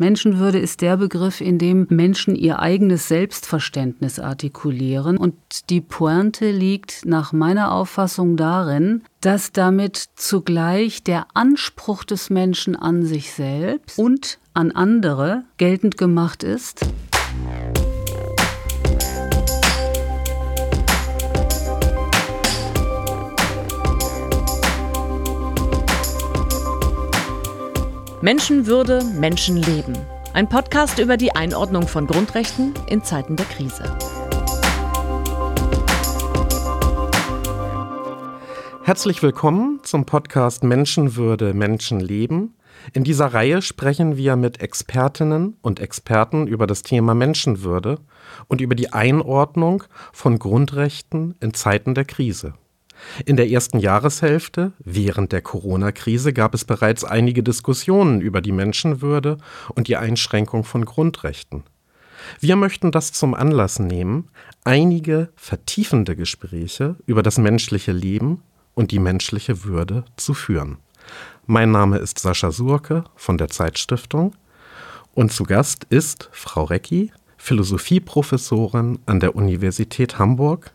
Menschenwürde 0.00 0.58
ist 0.58 0.80
der 0.80 0.96
Begriff, 0.96 1.42
in 1.42 1.58
dem 1.58 1.86
Menschen 1.90 2.34
ihr 2.34 2.58
eigenes 2.58 3.06
Selbstverständnis 3.08 4.18
artikulieren. 4.18 5.18
Und 5.18 5.34
die 5.68 5.82
Pointe 5.82 6.50
liegt 6.50 7.04
nach 7.04 7.34
meiner 7.34 7.70
Auffassung 7.70 8.38
darin, 8.38 9.02
dass 9.20 9.52
damit 9.52 10.08
zugleich 10.16 11.04
der 11.04 11.26
Anspruch 11.34 12.04
des 12.04 12.30
Menschen 12.30 12.76
an 12.76 13.04
sich 13.04 13.32
selbst 13.32 13.98
und 13.98 14.38
an 14.54 14.72
andere 14.72 15.44
geltend 15.58 15.98
gemacht 15.98 16.44
ist. 16.44 16.80
Menschenwürde, 28.22 29.02
Menschenleben. 29.18 29.96
Ein 30.34 30.46
Podcast 30.46 30.98
über 30.98 31.16
die 31.16 31.34
Einordnung 31.34 31.88
von 31.88 32.06
Grundrechten 32.06 32.74
in 32.86 33.02
Zeiten 33.02 33.34
der 33.36 33.46
Krise. 33.46 33.96
Herzlich 38.84 39.22
willkommen 39.22 39.80
zum 39.84 40.04
Podcast 40.04 40.64
Menschenwürde, 40.64 41.54
Menschenleben. 41.54 42.52
In 42.92 43.04
dieser 43.04 43.32
Reihe 43.32 43.62
sprechen 43.62 44.18
wir 44.18 44.36
mit 44.36 44.60
Expertinnen 44.60 45.56
und 45.62 45.80
Experten 45.80 46.46
über 46.46 46.66
das 46.66 46.82
Thema 46.82 47.14
Menschenwürde 47.14 48.00
und 48.48 48.60
über 48.60 48.74
die 48.74 48.92
Einordnung 48.92 49.84
von 50.12 50.38
Grundrechten 50.38 51.36
in 51.40 51.54
Zeiten 51.54 51.94
der 51.94 52.04
Krise. 52.04 52.52
In 53.24 53.36
der 53.36 53.50
ersten 53.50 53.78
Jahreshälfte, 53.78 54.72
während 54.78 55.32
der 55.32 55.42
Corona-Krise, 55.42 56.32
gab 56.32 56.54
es 56.54 56.64
bereits 56.64 57.04
einige 57.04 57.42
Diskussionen 57.42 58.20
über 58.20 58.40
die 58.40 58.52
Menschenwürde 58.52 59.38
und 59.74 59.88
die 59.88 59.96
Einschränkung 59.96 60.64
von 60.64 60.84
Grundrechten. 60.84 61.64
Wir 62.38 62.56
möchten 62.56 62.92
das 62.92 63.12
zum 63.12 63.34
Anlass 63.34 63.78
nehmen, 63.78 64.28
einige 64.64 65.30
vertiefende 65.36 66.16
Gespräche 66.16 66.96
über 67.06 67.22
das 67.22 67.38
menschliche 67.38 67.92
Leben 67.92 68.42
und 68.74 68.90
die 68.90 68.98
menschliche 68.98 69.64
Würde 69.64 70.04
zu 70.16 70.34
führen. 70.34 70.78
Mein 71.46 71.70
Name 71.70 71.98
ist 71.98 72.18
Sascha 72.18 72.50
Surke 72.50 73.04
von 73.16 73.38
der 73.38 73.48
Zeitstiftung 73.48 74.34
und 75.14 75.32
zu 75.32 75.44
Gast 75.44 75.84
ist 75.90 76.28
Frau 76.32 76.64
Recki, 76.64 77.12
Philosophieprofessorin 77.36 79.00
an 79.06 79.18
der 79.18 79.34
Universität 79.34 80.18
Hamburg, 80.18 80.72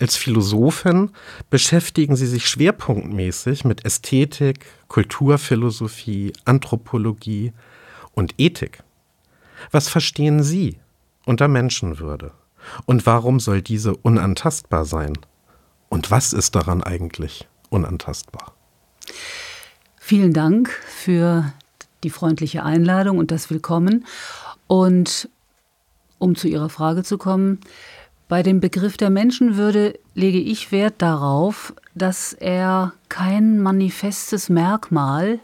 als 0.00 0.16
Philosophin 0.16 1.10
beschäftigen 1.50 2.16
Sie 2.16 2.26
sich 2.26 2.48
schwerpunktmäßig 2.48 3.64
mit 3.64 3.84
Ästhetik, 3.84 4.66
Kulturphilosophie, 4.88 6.32
Anthropologie 6.44 7.52
und 8.12 8.34
Ethik. 8.38 8.82
Was 9.70 9.88
verstehen 9.88 10.42
Sie 10.42 10.78
unter 11.26 11.48
Menschenwürde? 11.48 12.32
Und 12.86 13.06
warum 13.06 13.40
soll 13.40 13.62
diese 13.62 13.96
unantastbar 13.96 14.84
sein? 14.84 15.14
Und 15.88 16.10
was 16.10 16.32
ist 16.32 16.54
daran 16.54 16.82
eigentlich 16.82 17.48
unantastbar? 17.70 18.54
Vielen 19.98 20.32
Dank 20.32 20.70
für 20.70 21.52
die 22.04 22.10
freundliche 22.10 22.62
Einladung 22.64 23.18
und 23.18 23.30
das 23.30 23.50
Willkommen. 23.50 24.06
Und 24.66 25.28
um 26.18 26.34
zu 26.34 26.48
Ihrer 26.48 26.68
Frage 26.68 27.02
zu 27.02 27.18
kommen, 27.18 27.60
bei 28.28 28.42
dem 28.42 28.60
Begriff 28.60 28.96
der 28.96 29.10
Menschenwürde 29.10 29.98
lege 30.14 30.38
ich 30.38 30.70
Wert 30.70 30.96
darauf, 30.98 31.74
dass 31.94 32.34
er 32.34 32.92
kein 33.08 33.60
manifestes 33.60 34.50
Merkmal, 34.50 35.40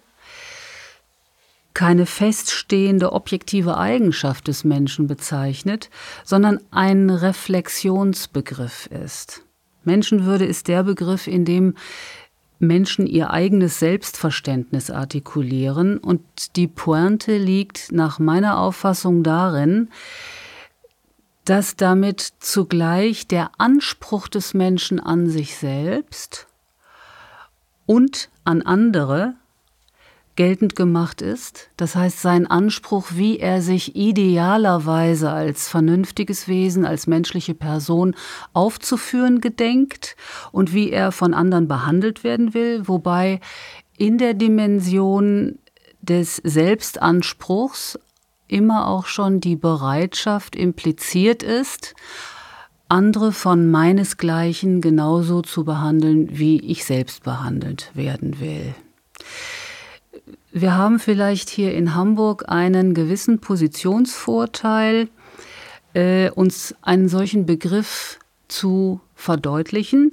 keine 1.72 2.06
feststehende 2.06 3.12
objektive 3.12 3.78
Eigenschaft 3.78 4.46
des 4.46 4.62
Menschen 4.62 5.06
bezeichnet, 5.08 5.90
sondern 6.24 6.60
ein 6.70 7.10
Reflexionsbegriff 7.10 8.86
ist. 8.86 9.42
Menschenwürde 9.82 10.44
ist 10.44 10.68
der 10.68 10.84
Begriff, 10.84 11.26
in 11.26 11.44
dem 11.44 11.74
Menschen 12.60 13.06
ihr 13.06 13.30
eigenes 13.30 13.80
Selbstverständnis 13.80 14.90
artikulieren 14.90 15.98
und 15.98 16.22
die 16.56 16.68
Pointe 16.68 17.36
liegt 17.36 17.92
nach 17.92 18.18
meiner 18.18 18.58
Auffassung 18.58 19.22
darin, 19.22 19.88
dass 21.44 21.76
damit 21.76 22.32
zugleich 22.40 23.26
der 23.26 23.50
Anspruch 23.58 24.28
des 24.28 24.54
Menschen 24.54 24.98
an 25.00 25.28
sich 25.28 25.56
selbst 25.56 26.46
und 27.86 28.30
an 28.44 28.62
andere 28.62 29.34
geltend 30.36 30.74
gemacht 30.74 31.22
ist. 31.22 31.70
Das 31.76 31.94
heißt, 31.94 32.20
sein 32.20 32.46
Anspruch, 32.46 33.08
wie 33.14 33.38
er 33.38 33.62
sich 33.62 33.94
idealerweise 33.94 35.30
als 35.30 35.68
vernünftiges 35.68 36.48
Wesen, 36.48 36.84
als 36.84 37.06
menschliche 37.06 37.54
Person 37.54 38.16
aufzuführen 38.52 39.40
gedenkt 39.40 40.16
und 40.50 40.72
wie 40.72 40.90
er 40.90 41.12
von 41.12 41.34
anderen 41.34 41.68
behandelt 41.68 42.24
werden 42.24 42.52
will, 42.52 42.88
wobei 42.88 43.40
in 43.96 44.18
der 44.18 44.34
Dimension 44.34 45.58
des 46.02 46.36
Selbstanspruchs 46.36 47.98
immer 48.48 48.88
auch 48.88 49.06
schon 49.06 49.40
die 49.40 49.56
Bereitschaft 49.56 50.56
impliziert 50.56 51.42
ist, 51.42 51.94
andere 52.88 53.32
von 53.32 53.70
meinesgleichen 53.70 54.80
genauso 54.80 55.42
zu 55.42 55.64
behandeln, 55.64 56.38
wie 56.38 56.60
ich 56.60 56.84
selbst 56.84 57.24
behandelt 57.24 57.90
werden 57.94 58.40
will. 58.40 58.74
Wir 60.52 60.76
haben 60.76 61.00
vielleicht 61.00 61.48
hier 61.48 61.74
in 61.74 61.94
Hamburg 61.94 62.44
einen 62.48 62.94
gewissen 62.94 63.40
Positionsvorteil, 63.40 65.08
äh, 65.94 66.30
uns 66.30 66.74
einen 66.82 67.08
solchen 67.08 67.46
Begriff 67.46 68.18
zu 68.46 69.00
verdeutlichen. 69.14 70.12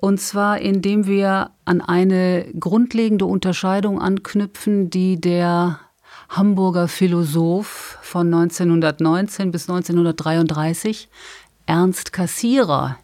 Und 0.00 0.20
zwar 0.20 0.60
indem 0.60 1.06
wir 1.06 1.50
an 1.64 1.80
eine 1.80 2.46
grundlegende 2.58 3.26
Unterscheidung 3.26 4.00
anknüpfen, 4.00 4.90
die 4.90 5.20
der 5.20 5.80
Hamburger 6.28 6.88
Philosoph 6.88 7.98
von 8.02 8.32
1919 8.32 9.50
bis 9.50 9.68
1933, 9.68 11.08
Ernst 11.66 12.12
Kassierer, 12.12 12.98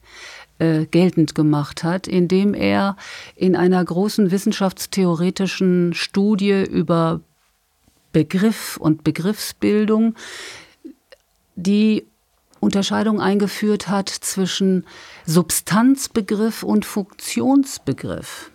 äh, 0.58 0.86
geltend 0.86 1.34
gemacht 1.34 1.82
hat, 1.82 2.06
indem 2.06 2.54
er 2.54 2.96
in 3.34 3.56
einer 3.56 3.84
großen 3.84 4.30
wissenschaftstheoretischen 4.30 5.94
Studie 5.94 6.62
über 6.62 7.20
Begriff 8.12 8.76
und 8.76 9.02
Begriffsbildung 9.02 10.14
die 11.56 12.04
Unterscheidung 12.60 13.20
eingeführt 13.20 13.88
hat 13.88 14.08
zwischen 14.08 14.86
Substanzbegriff 15.26 16.62
und 16.62 16.84
Funktionsbegriff. 16.84 18.50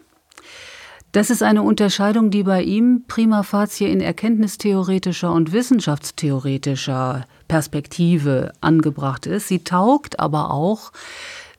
Das 1.11 1.31
ist 1.31 1.41
eine 1.41 1.63
Unterscheidung, 1.63 2.29
die 2.29 2.43
bei 2.43 2.61
ihm 2.61 3.03
prima 3.07 3.41
facie 3.41 3.85
in 3.85 3.99
erkenntnistheoretischer 3.99 5.31
und 5.31 5.51
wissenschaftstheoretischer 5.51 7.25
Perspektive 7.47 8.53
angebracht 8.61 9.25
ist. 9.25 9.47
Sie 9.47 9.63
taugt 9.63 10.19
aber 10.19 10.51
auch 10.51 10.91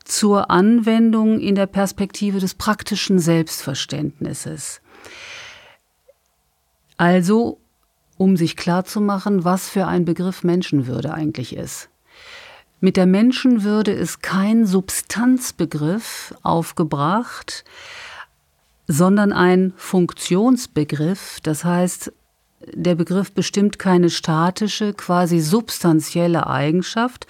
zur 0.05 0.51
Anwendung 0.51 1.41
in 1.41 1.57
der 1.57 1.67
Perspektive 1.67 2.39
des 2.39 2.55
praktischen 2.55 3.19
Selbstverständnisses. 3.19 4.81
Also, 6.97 7.59
um 8.17 8.37
sich 8.37 8.57
klarzumachen, 8.57 9.45
was 9.45 9.69
für 9.69 9.87
ein 9.87 10.05
Begriff 10.05 10.45
Menschenwürde 10.45 11.13
eigentlich 11.13 11.57
ist. 11.57 11.89
Mit 12.81 12.97
der 12.97 13.07
Menschenwürde 13.07 13.93
ist 13.93 14.23
kein 14.23 14.65
Substanzbegriff 14.65 16.35
aufgebracht, 16.43 17.65
sondern 18.91 19.33
ein 19.33 19.73
Funktionsbegriff. 19.77 21.39
Das 21.45 21.65
heißt, 21.65 22.13
der 22.75 22.97
Begriff 22.97 23.31
bestimmt 23.31 23.79
keine 23.79 24.11
statische, 24.11 24.95
quasi 24.95 25.39
substanzielle 25.39 26.49
Eigenschaft, 26.49 27.29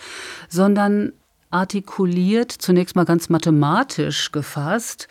sondern 0.49 1.13
artikuliert, 1.51 2.51
zunächst 2.51 2.97
mal 2.97 3.05
ganz 3.05 3.29
mathematisch 3.29 4.33
gefasst, 4.33 5.09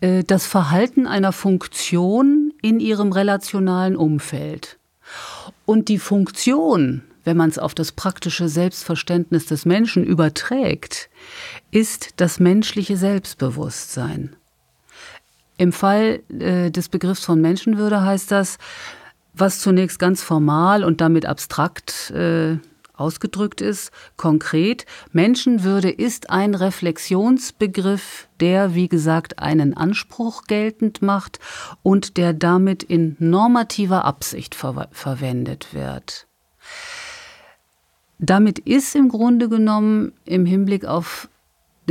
äh, 0.00 0.22
das 0.22 0.46
Verhalten 0.46 1.08
einer 1.08 1.32
Funktion 1.32 2.52
in 2.62 2.78
ihrem 2.78 3.10
relationalen 3.10 3.96
Umfeld. 3.96 4.78
Und 5.66 5.88
die 5.88 5.98
Funktion, 5.98 7.02
wenn 7.24 7.36
man 7.36 7.50
es 7.50 7.58
auf 7.58 7.74
das 7.74 7.90
praktische 7.90 8.48
Selbstverständnis 8.48 9.46
des 9.46 9.64
Menschen 9.64 10.04
überträgt, 10.04 11.10
ist 11.72 12.20
das 12.20 12.38
menschliche 12.38 12.96
Selbstbewusstsein. 12.96 14.36
Im 15.58 15.72
Fall 15.72 16.20
äh, 16.28 16.70
des 16.70 16.88
Begriffs 16.88 17.24
von 17.24 17.40
Menschenwürde 17.40 18.02
heißt 18.02 18.30
das, 18.30 18.58
was 19.34 19.60
zunächst 19.60 19.98
ganz 19.98 20.22
formal 20.22 20.84
und 20.84 21.00
damit 21.00 21.26
abstrakt 21.26 22.10
äh, 22.10 22.58
ausgedrückt 22.94 23.60
ist, 23.60 23.90
konkret, 24.16 24.86
Menschenwürde 25.12 25.90
ist 25.90 26.30
ein 26.30 26.54
Reflexionsbegriff, 26.54 28.28
der, 28.40 28.74
wie 28.74 28.88
gesagt, 28.88 29.38
einen 29.38 29.74
Anspruch 29.76 30.44
geltend 30.44 31.02
macht 31.02 31.38
und 31.82 32.16
der 32.16 32.32
damit 32.32 32.82
in 32.82 33.16
normativer 33.18 34.04
Absicht 34.04 34.54
ver 34.54 34.88
verwendet 34.92 35.74
wird. 35.74 36.26
Damit 38.18 38.60
ist 38.60 38.94
im 38.94 39.08
Grunde 39.08 39.48
genommen 39.48 40.12
im 40.24 40.46
Hinblick 40.46 40.84
auf 40.84 41.28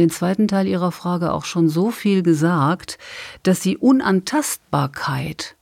den 0.02 0.10
zweiten 0.10 0.48
Teil 0.48 0.68
Ihrer 0.68 0.92
Frage 0.92 1.32
auch 1.32 1.46
schon 1.46 1.70
so 1.70 1.92
viel 1.92 2.24
gesagt, 2.24 2.98
dass 3.44 3.60
die 3.60 3.78
Unantastbarkeit, 3.78 5.56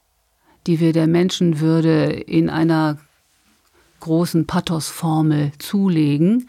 die 0.65 0.79
wir 0.79 0.93
der 0.93 1.07
Menschenwürde 1.07 2.05
in 2.05 2.49
einer 2.49 2.97
großen 3.99 4.47
Pathosformel 4.47 5.51
zulegen, 5.59 6.47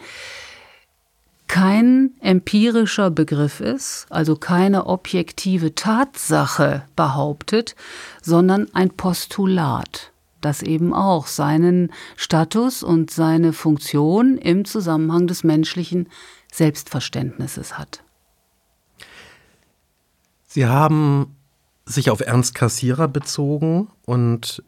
kein 1.48 2.12
empirischer 2.20 3.10
Begriff 3.10 3.58
ist, 3.58 4.06
also 4.08 4.37
keine 4.37 4.87
objektive 4.87 5.75
Tatsache 5.75 6.84
behauptet, 6.94 7.75
sondern 8.22 8.69
ein 8.72 8.90
Postulat, 8.90 10.12
das 10.40 10.62
eben 10.62 10.94
auch 10.94 11.26
seinen 11.26 11.92
Status 12.14 12.84
und 12.84 13.10
seine 13.10 13.52
Funktion 13.52 14.38
im 14.38 14.64
Zusammenhang 14.64 15.26
des 15.26 15.42
menschlichen 15.42 16.08
Selbstverständnisses 16.52 17.79
hat. 17.79 18.02
Sie 20.47 20.67
haben 20.67 21.37
sich 21.87 22.11
auf 22.11 22.20
Ernst 22.20 22.55
Kassierer 22.55 23.08
bezogen 23.08 23.88
und 24.05 24.62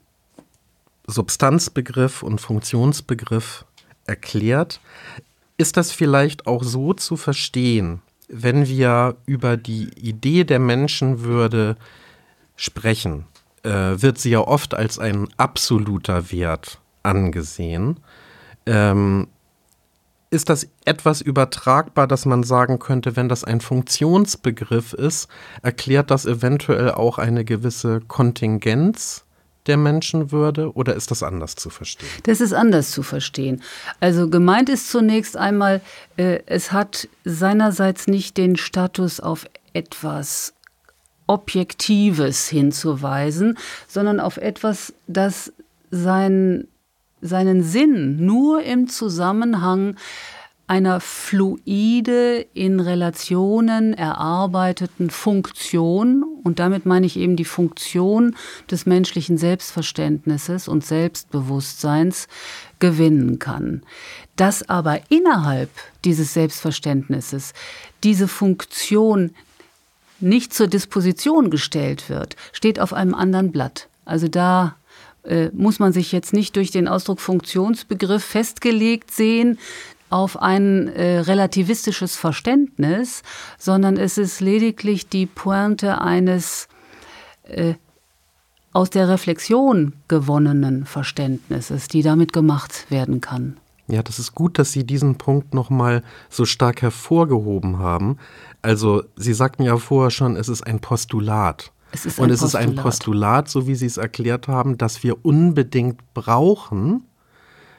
Substanzbegriff 1.07 2.23
und 2.23 2.41
Funktionsbegriff 2.41 3.65
erklärt. 4.07 4.81
Ist 5.57 5.77
das 5.77 5.93
vielleicht 5.93 6.47
auch 6.47 6.63
so 6.63 6.93
zu 6.95 7.17
verstehen, 7.17 8.03
wenn 8.29 8.67
wir 8.67 9.17
über 9.27 9.57
die 9.57 9.91
Idee 9.99 10.45
der 10.45 10.59
Menschenwürde 10.59 11.77
sprechen, 12.57 13.27
äh, 13.63 13.71
wird 13.71 14.19
sie 14.19 14.31
ja 14.31 14.41
oft 14.41 14.75
als 14.75 14.99
ein 14.99 15.29
absoluter 15.37 16.33
Wert 16.33 16.81
angesehen. 17.03 18.01
Ähm, 18.67 19.29
ist 20.33 20.49
das 20.49 20.67
etwas 20.87 21.21
übertragbar, 21.21 22.07
dass 22.07 22.25
man 22.25 22.43
sagen 22.43 22.79
könnte, 22.79 23.17
wenn 23.17 23.29
das 23.29 23.45
ein 23.45 23.61
Funktionsbegriff 23.61 24.95
ist, 24.95 25.29
erklärt 25.63 26.11
das 26.11 26.25
eventuell 26.25 26.91
auch 26.91 27.19
eine 27.19 27.45
gewisse 27.45 28.01
Kontingenz 28.01 29.25
der 29.67 29.77
Menschenwürde 29.77 30.73
oder 30.73 30.95
ist 30.95 31.11
das 31.11 31.23
anders 31.23 31.55
zu 31.55 31.69
verstehen? 31.69 32.09
Das 32.25 32.41
ist 32.41 32.55
anders 32.55 32.91
zu 32.91 33.03
verstehen. 33.03 33.63
Also 34.01 34.29
gemeint 34.31 34.71
ist 34.71 34.91
zunächst 34.91 35.37
einmal, 35.37 35.83
äh, 36.17 36.41
es 36.47 36.73
hat 36.73 37.09
seinerseits 37.25 38.07
nicht 38.07 38.39
den 38.39 38.57
Status 38.57 39.21
auf 39.21 39.47
etwas 39.75 40.55
Objektives 41.27 42.49
hinzuweisen, 42.49 43.59
sondern 43.87 44.19
auf 44.19 44.39
etwas, 44.39 44.95
das 45.07 45.53
sein, 45.91 46.67
seinen 47.23 47.63
Sinn 47.63 48.25
nur 48.25 48.63
im 48.63 48.89
Zusammenhang 48.89 49.97
einer 50.67 51.01
fluide 51.01 52.47
in 52.55 52.81
Relationen 52.81 53.95
erarbeiteten 53.95 55.11
Funktion, 55.11 56.25
und 56.45 56.59
damit 56.59 56.87
meine 56.87 57.05
ich 57.05 57.17
eben 57.17 57.37
die 57.37 57.45
Funktion 57.45 58.37
des 58.71 58.87
menschlichen 58.87 59.39
Selbstverständnisses 59.39 60.69
und 60.69 60.85
Selbstbewusstseins, 60.85 62.27
gewinnen 62.79 63.39
kann. 63.39 63.83
Dass 64.37 64.69
aber 64.69 65.01
innerhalb 65.09 65.71
dieses 66.05 66.33
Selbstverständnisses 66.33 67.53
diese 68.03 68.27
Funktion 68.27 69.33
nicht 70.21 70.55
zur 70.55 70.69
Disposition 70.69 71.51
gestellt 71.51 72.09
wird, 72.09 72.37
steht 72.53 72.81
auf 72.81 72.93
einem 72.93 73.15
anderen 73.15 73.53
Blatt. 73.53 73.89
Also 74.05 74.27
da 74.27 74.77
muss 75.53 75.79
man 75.79 75.93
sich 75.93 76.11
jetzt 76.11 76.33
nicht 76.33 76.57
durch 76.57 76.73
den 76.73 76.89
Ausdruck 76.89 77.21
Funktionsbegriff 77.21 78.25
festgelegt 78.25 79.13
sehen, 79.13 79.59
auf 80.13 80.41
ein 80.41 80.89
äh, 80.89 81.21
relativistisches 81.21 82.17
Verständnis, 82.17 83.23
sondern 83.59 83.97
es 83.97 84.19
ist 84.19 84.41
lediglich 84.41 85.09
die 85.09 85.27
Pointe 85.27 86.01
eines 86.01 86.69
äh, 87.45 87.75
aus 88.73 88.91
der 88.91 89.09
Reflexion 89.09 89.95
gewonnenen 90.09 90.87
Verständnisses, 90.87 91.89
die 91.89 92.03
damit 92.03 92.33
gemacht 92.33 92.91
werden 92.91 93.21
kann. 93.21 93.57
Ja, 93.89 94.03
das 94.03 94.19
ist 94.19 94.35
gut, 94.35 94.59
dass 94.59 94.73
Sie 94.73 94.85
diesen 94.85 95.17
Punkt 95.17 95.55
nochmal 95.55 96.03
so 96.31 96.45
stark 96.45 96.83
hervorgehoben 96.83 97.79
haben. 97.79 98.19
Also, 98.63 99.03
Sie 99.17 99.35
sagten 99.35 99.65
ja 99.65 99.77
vorher 99.77 100.11
schon, 100.11 100.37
es 100.37 100.49
ist 100.49 100.63
ein 100.63 100.81
Postulat. 100.81 101.73
Es 101.93 102.07
ist 102.07 102.19
Und 102.19 102.31
es 102.31 102.43
ist 102.43 102.55
ein 102.55 102.75
Postulat, 102.75 103.49
so 103.49 103.67
wie 103.67 103.75
Sie 103.75 103.87
es 103.87 103.99
erklärt 103.99 104.49
haben, 104.49 104.79
das 104.79 105.03
wir 105.03 105.25
unbedingt 105.25 106.01
brauchen, 106.15 107.05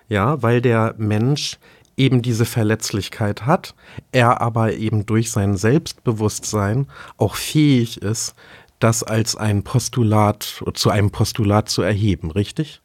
ja, 0.08 0.42
weil 0.42 0.62
der 0.62 0.94
Mensch 0.98 1.58
eben 1.98 2.22
diese 2.22 2.46
Verletzlichkeit 2.46 3.46
hat, 3.46 3.76
er 4.12 4.42
aber 4.42 4.74
eben 4.74 5.06
durch 5.06 5.32
sein 5.32 5.58
Selbstbewusstsein 5.58 6.88
auch 7.18 7.36
fähig 7.36 8.02
ist, 8.02 8.36
das 8.80 9.02
als 9.02 9.36
ein 9.36 9.64
Postulat 9.64 10.64
zu 10.74 10.90
einem 10.90 11.10
Postulat 11.10 11.70
zu 11.70 11.82
erheben, 11.82 12.32
richtig? 12.32 12.83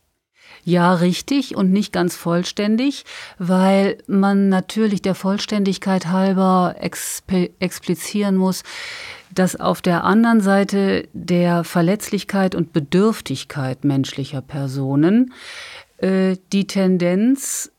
Ja, 0.69 0.93
richtig 0.93 1.57
und 1.57 1.73
nicht 1.73 1.95
ganz 1.95 2.15
vollständig, 2.15 3.07
weil 3.39 3.97
man 4.07 4.51
natürlich 4.51 5.01
der 5.01 5.15
Vollständigkeit 5.15 6.09
halber 6.09 6.77
explizieren 6.79 8.37
muss, 8.37 8.65
dass 9.35 9.59
auf 9.59 9.81
der 9.81 10.05
anderen 10.05 10.43
Seite 10.43 11.09
der 11.15 11.65
Verletzlichkeit 11.65 12.55
und 12.55 12.75
Bedürftigkeit 12.75 13.85
menschlicher 13.85 14.43
Personen 14.43 15.33
äh, 15.97 16.37
die 16.53 16.67
Tendenz 16.67 17.73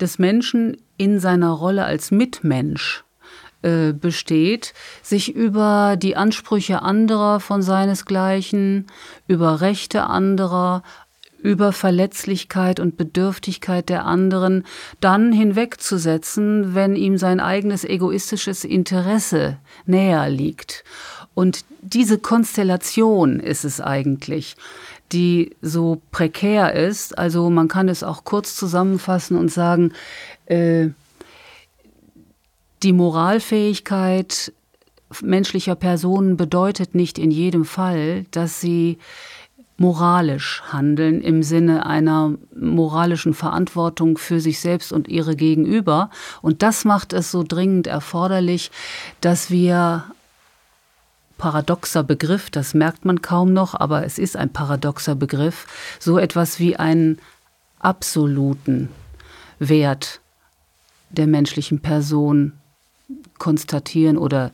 des 0.00 0.18
Menschen 0.18 0.78
in 0.96 1.20
seiner 1.20 1.50
Rolle 1.50 1.84
als 1.84 2.10
Mitmensch 2.10 3.04
äh, 3.62 3.92
besteht, 3.92 4.74
sich 5.00 5.32
über 5.32 5.96
die 5.96 6.16
Ansprüche 6.16 6.82
anderer 6.82 7.38
von 7.38 7.62
seinesgleichen, 7.62 8.86
über 9.28 9.60
Rechte 9.60 10.04
anderer, 10.08 10.82
über 11.38 11.72
Verletzlichkeit 11.72 12.80
und 12.80 12.96
Bedürftigkeit 12.96 13.88
der 13.88 14.04
anderen 14.04 14.64
dann 15.00 15.32
hinwegzusetzen, 15.32 16.74
wenn 16.74 16.96
ihm 16.96 17.18
sein 17.18 17.40
eigenes 17.40 17.84
egoistisches 17.84 18.64
Interesse 18.64 19.58
näher 19.84 20.28
liegt. 20.28 20.84
Und 21.34 21.64
diese 21.82 22.18
Konstellation 22.18 23.40
ist 23.40 23.64
es 23.64 23.80
eigentlich, 23.80 24.56
die 25.12 25.54
so 25.60 26.00
prekär 26.10 26.74
ist. 26.74 27.16
Also 27.18 27.50
man 27.50 27.68
kann 27.68 27.88
es 27.88 28.02
auch 28.02 28.24
kurz 28.24 28.56
zusammenfassen 28.56 29.36
und 29.36 29.52
sagen, 29.52 29.92
äh, 30.46 30.88
die 32.82 32.92
Moralfähigkeit 32.92 34.52
menschlicher 35.22 35.76
Personen 35.76 36.36
bedeutet 36.36 36.94
nicht 36.94 37.18
in 37.18 37.30
jedem 37.30 37.64
Fall, 37.64 38.24
dass 38.30 38.60
sie 38.60 38.98
moralisch 39.78 40.62
handeln 40.72 41.20
im 41.20 41.42
Sinne 41.42 41.84
einer 41.84 42.34
moralischen 42.54 43.34
Verantwortung 43.34 44.16
für 44.16 44.40
sich 44.40 44.60
selbst 44.60 44.92
und 44.92 45.08
ihre 45.08 45.36
Gegenüber. 45.36 46.10
Und 46.40 46.62
das 46.62 46.84
macht 46.84 47.12
es 47.12 47.30
so 47.30 47.44
dringend 47.46 47.86
erforderlich, 47.86 48.70
dass 49.20 49.50
wir 49.50 50.04
paradoxer 51.38 52.02
Begriff, 52.02 52.48
das 52.48 52.72
merkt 52.72 53.04
man 53.04 53.20
kaum 53.20 53.52
noch, 53.52 53.74
aber 53.74 54.04
es 54.04 54.18
ist 54.18 54.36
ein 54.36 54.52
paradoxer 54.52 55.14
Begriff, 55.14 55.66
so 56.00 56.18
etwas 56.18 56.58
wie 56.58 56.76
einen 56.76 57.18
absoluten 57.78 58.88
Wert 59.58 60.20
der 61.10 61.26
menschlichen 61.26 61.80
Person 61.80 62.52
konstatieren 63.38 64.16
oder 64.16 64.52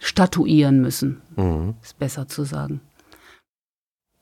statuieren 0.00 0.80
müssen, 0.80 1.20
mhm. 1.36 1.74
ist 1.82 1.98
besser 1.98 2.26
zu 2.26 2.44
sagen. 2.44 2.80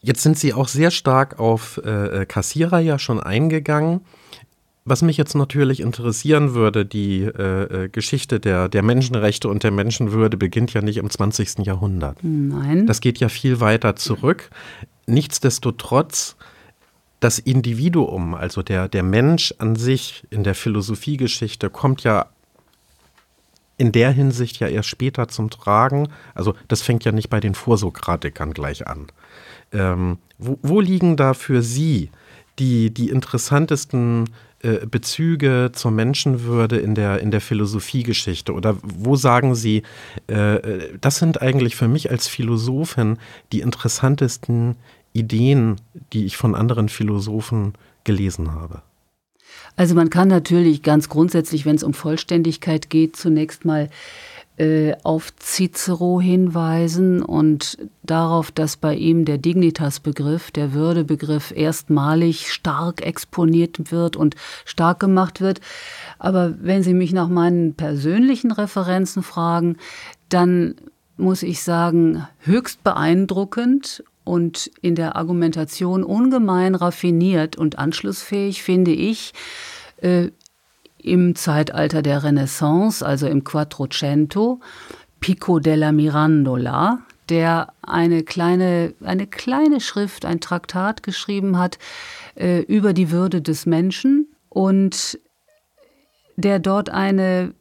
Jetzt 0.02 0.22
sind 0.22 0.36
Sie 0.36 0.52
auch 0.52 0.68
sehr 0.68 0.90
stark 0.90 1.38
auf 1.38 1.78
äh, 1.78 2.26
Kassierer 2.26 2.80
ja 2.80 2.98
schon 2.98 3.20
eingegangen. 3.20 4.00
Was 4.84 5.02
mich 5.02 5.16
jetzt 5.16 5.36
natürlich 5.36 5.78
interessieren 5.78 6.54
würde, 6.54 6.84
die 6.84 7.22
äh, 7.22 7.84
äh, 7.84 7.88
Geschichte 7.88 8.40
der, 8.40 8.68
der 8.68 8.82
Menschenrechte 8.82 9.48
und 9.48 9.62
der 9.62 9.70
Menschenwürde 9.70 10.36
beginnt 10.36 10.74
ja 10.74 10.82
nicht 10.82 10.96
im 10.96 11.08
20. 11.08 11.64
Jahrhundert. 11.64 12.18
Nein. 12.22 12.88
Das 12.88 13.00
geht 13.00 13.20
ja 13.20 13.28
viel 13.28 13.60
weiter 13.60 13.94
zurück. 13.94 14.50
Nichtsdestotrotz, 15.06 16.34
das 17.20 17.38
Individuum, 17.38 18.34
also 18.34 18.62
der, 18.62 18.88
der 18.88 19.04
Mensch 19.04 19.54
an 19.58 19.76
sich 19.76 20.24
in 20.30 20.42
der 20.42 20.56
Philosophiegeschichte, 20.56 21.70
kommt 21.70 22.02
ja 22.02 22.26
in 23.76 23.92
der 23.92 24.10
Hinsicht 24.10 24.58
ja 24.58 24.66
erst 24.66 24.88
später 24.88 25.28
zum 25.28 25.48
Tragen. 25.50 26.08
Also 26.34 26.54
das 26.66 26.82
fängt 26.82 27.04
ja 27.04 27.12
nicht 27.12 27.30
bei 27.30 27.38
den 27.38 27.54
Vorsokratikern 27.54 28.52
gleich 28.52 28.88
an. 28.88 29.06
Ähm, 29.72 30.18
wo, 30.38 30.58
wo 30.62 30.80
liegen 30.80 31.16
da 31.16 31.34
für 31.34 31.62
Sie 31.62 32.10
die, 32.58 32.92
die 32.92 33.08
interessantesten 33.08 34.28
äh, 34.62 34.86
Bezüge 34.86 35.70
zur 35.72 35.90
Menschenwürde 35.90 36.78
in 36.78 36.94
der, 36.94 37.20
in 37.20 37.30
der 37.30 37.40
Philosophiegeschichte? 37.40 38.52
Oder 38.52 38.76
wo 38.82 39.16
sagen 39.16 39.54
Sie, 39.54 39.82
äh, 40.28 40.56
äh, 40.56 40.98
das 41.00 41.18
sind 41.18 41.42
eigentlich 41.42 41.76
für 41.76 41.88
mich 41.88 42.10
als 42.10 42.28
Philosophin 42.28 43.18
die 43.52 43.60
interessantesten 43.60 44.76
Ideen, 45.12 45.76
die 46.12 46.26
ich 46.26 46.36
von 46.36 46.54
anderen 46.54 46.88
Philosophen 46.88 47.74
gelesen 48.04 48.52
habe? 48.52 48.82
Also 49.76 49.94
man 49.94 50.10
kann 50.10 50.28
natürlich 50.28 50.82
ganz 50.82 51.08
grundsätzlich, 51.08 51.66
wenn 51.66 51.76
es 51.76 51.82
um 51.82 51.94
Vollständigkeit 51.94 52.90
geht, 52.90 53.16
zunächst 53.16 53.64
mal 53.64 53.88
äh, 54.62 54.94
auf 55.02 55.34
Cicero 55.40 56.20
hinweisen 56.20 57.20
und 57.20 57.78
darauf, 58.04 58.52
dass 58.52 58.76
bei 58.76 58.94
ihm 58.94 59.24
der 59.24 59.38
Dignitas-Begriff, 59.38 60.52
der 60.52 60.72
Würdebegriff 60.72 61.50
erstmalig 61.50 62.52
stark 62.52 63.04
exponiert 63.04 63.90
wird 63.90 64.14
und 64.14 64.36
stark 64.64 65.00
gemacht 65.00 65.40
wird. 65.40 65.60
Aber 66.20 66.54
wenn 66.60 66.84
Sie 66.84 66.94
mich 66.94 67.12
nach 67.12 67.28
meinen 67.28 67.74
persönlichen 67.74 68.52
Referenzen 68.52 69.24
fragen, 69.24 69.78
dann 70.28 70.76
muss 71.16 71.42
ich 71.42 71.64
sagen, 71.64 72.28
höchst 72.38 72.84
beeindruckend 72.84 74.04
und 74.22 74.70
in 74.80 74.94
der 74.94 75.16
Argumentation 75.16 76.04
ungemein 76.04 76.76
raffiniert 76.76 77.56
und 77.56 77.80
anschlussfähig, 77.80 78.62
finde 78.62 78.92
ich, 78.92 79.32
äh, 79.96 80.28
im 81.02 81.34
Zeitalter 81.34 82.02
der 82.02 82.22
Renaissance, 82.24 83.04
also 83.04 83.26
im 83.26 83.44
Quattrocento, 83.44 84.60
Pico 85.20 85.60
della 85.60 85.92
Mirandola, 85.92 86.98
der 87.28 87.72
eine 87.82 88.24
kleine, 88.24 88.94
eine 89.02 89.26
kleine 89.26 89.80
Schrift, 89.80 90.24
ein 90.24 90.40
Traktat 90.40 91.02
geschrieben 91.02 91.58
hat 91.58 91.78
äh, 92.34 92.60
über 92.62 92.92
die 92.92 93.10
Würde 93.10 93.40
des 93.40 93.66
Menschen 93.66 94.26
und 94.48 95.18
der 96.36 96.58
dort 96.58 96.90
eine 96.90 97.54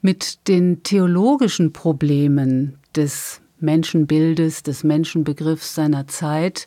mit 0.00 0.48
den 0.48 0.82
theologischen 0.82 1.72
Problemen 1.72 2.78
des 2.96 3.41
Menschenbildes, 3.62 4.62
des 4.62 4.84
Menschenbegriffs 4.84 5.74
seiner 5.74 6.06
Zeit, 6.06 6.66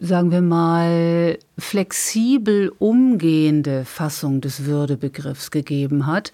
sagen 0.00 0.30
wir 0.30 0.42
mal, 0.42 1.38
flexibel 1.58 2.72
umgehende 2.78 3.84
Fassung 3.84 4.40
des 4.40 4.64
Würdebegriffs 4.64 5.50
gegeben 5.50 6.06
hat, 6.06 6.32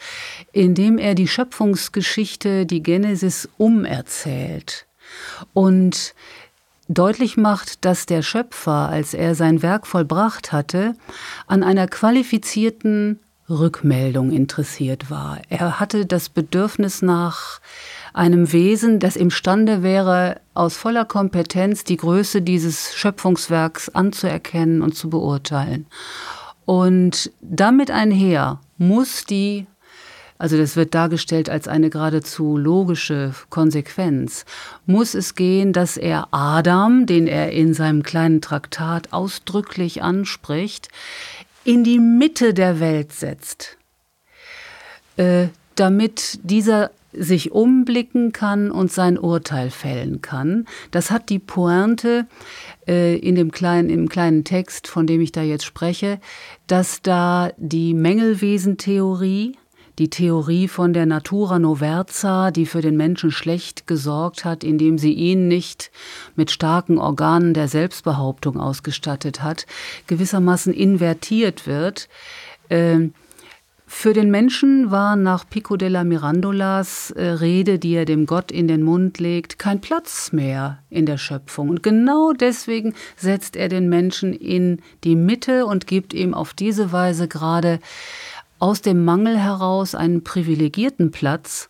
indem 0.52 0.98
er 0.98 1.14
die 1.14 1.28
Schöpfungsgeschichte, 1.28 2.66
die 2.66 2.82
Genesis 2.82 3.48
umerzählt 3.58 4.86
und 5.52 6.14
deutlich 6.88 7.36
macht, 7.36 7.84
dass 7.84 8.06
der 8.06 8.22
Schöpfer, 8.22 8.88
als 8.88 9.14
er 9.14 9.34
sein 9.34 9.62
Werk 9.62 9.86
vollbracht 9.86 10.52
hatte, 10.52 10.94
an 11.46 11.62
einer 11.62 11.86
qualifizierten 11.86 13.20
Rückmeldung 13.48 14.30
interessiert 14.30 15.10
war. 15.10 15.40
Er 15.48 15.80
hatte 15.80 16.06
das 16.06 16.28
Bedürfnis 16.28 17.02
nach 17.02 17.60
einem 18.12 18.52
Wesen, 18.52 18.98
das 18.98 19.16
imstande 19.16 19.82
wäre, 19.82 20.40
aus 20.54 20.76
voller 20.76 21.04
Kompetenz 21.04 21.84
die 21.84 21.96
Größe 21.96 22.42
dieses 22.42 22.94
Schöpfungswerks 22.94 23.88
anzuerkennen 23.90 24.82
und 24.82 24.94
zu 24.94 25.10
beurteilen. 25.10 25.86
Und 26.64 27.32
damit 27.40 27.90
einher 27.90 28.60
muss 28.78 29.24
die, 29.24 29.66
also 30.38 30.56
das 30.56 30.76
wird 30.76 30.94
dargestellt 30.94 31.50
als 31.50 31.68
eine 31.68 31.90
geradezu 31.90 32.56
logische 32.56 33.34
Konsequenz, 33.48 34.44
muss 34.86 35.14
es 35.14 35.34
gehen, 35.34 35.72
dass 35.72 35.96
er 35.96 36.28
Adam, 36.30 37.06
den 37.06 37.26
er 37.26 37.52
in 37.52 37.74
seinem 37.74 38.02
kleinen 38.02 38.40
Traktat 38.40 39.12
ausdrücklich 39.12 40.02
anspricht, 40.02 40.88
in 41.64 41.84
die 41.84 41.98
Mitte 41.98 42.54
der 42.54 42.80
Welt 42.80 43.12
setzt, 43.12 43.76
äh, 45.16 45.48
damit 45.74 46.38
dieser 46.42 46.90
sich 47.12 47.52
umblicken 47.52 48.32
kann 48.32 48.70
und 48.70 48.92
sein 48.92 49.18
Urteil 49.18 49.70
fällen 49.70 50.22
kann. 50.22 50.66
Das 50.90 51.10
hat 51.10 51.28
die 51.28 51.38
Pointe 51.38 52.26
äh, 52.86 53.16
in 53.16 53.34
dem 53.34 53.50
kleinen, 53.50 53.90
im 53.90 54.08
kleinen 54.08 54.44
Text, 54.44 54.86
von 54.86 55.06
dem 55.06 55.20
ich 55.20 55.32
da 55.32 55.42
jetzt 55.42 55.64
spreche, 55.64 56.20
dass 56.66 57.02
da 57.02 57.50
die 57.56 57.94
Mängelwesentheorie, 57.94 59.56
die 59.98 60.08
Theorie 60.08 60.66
von 60.66 60.92
der 60.92 61.04
Natura 61.04 61.58
Noverza, 61.58 62.50
die 62.50 62.64
für 62.64 62.80
den 62.80 62.96
Menschen 62.96 63.30
schlecht 63.30 63.86
gesorgt 63.86 64.44
hat, 64.44 64.64
indem 64.64 64.96
sie 64.96 65.12
ihn 65.12 65.48
nicht 65.48 65.90
mit 66.36 66.50
starken 66.50 66.96
Organen 66.96 67.52
der 67.52 67.68
Selbstbehauptung 67.68 68.58
ausgestattet 68.58 69.42
hat, 69.42 69.66
gewissermaßen 70.06 70.72
invertiert 70.72 71.66
wird. 71.66 72.08
Äh, 72.70 73.10
für 73.92 74.12
den 74.12 74.30
Menschen 74.30 74.92
war 74.92 75.16
nach 75.16 75.44
Pico 75.50 75.76
della 75.76 76.04
Mirandolas 76.04 77.10
äh, 77.10 77.22
Rede, 77.22 77.80
die 77.80 77.94
er 77.94 78.04
dem 78.04 78.24
Gott 78.24 78.52
in 78.52 78.68
den 78.68 78.84
Mund 78.84 79.18
legt, 79.18 79.58
kein 79.58 79.80
Platz 79.80 80.30
mehr 80.30 80.78
in 80.90 81.06
der 81.06 81.18
Schöpfung. 81.18 81.68
Und 81.68 81.82
genau 81.82 82.32
deswegen 82.32 82.94
setzt 83.16 83.56
er 83.56 83.68
den 83.68 83.88
Menschen 83.88 84.32
in 84.32 84.80
die 85.02 85.16
Mitte 85.16 85.66
und 85.66 85.88
gibt 85.88 86.14
ihm 86.14 86.34
auf 86.34 86.54
diese 86.54 86.92
Weise 86.92 87.26
gerade 87.26 87.80
aus 88.60 88.80
dem 88.80 89.04
Mangel 89.04 89.36
heraus 89.36 89.96
einen 89.96 90.22
privilegierten 90.22 91.10
Platz, 91.10 91.68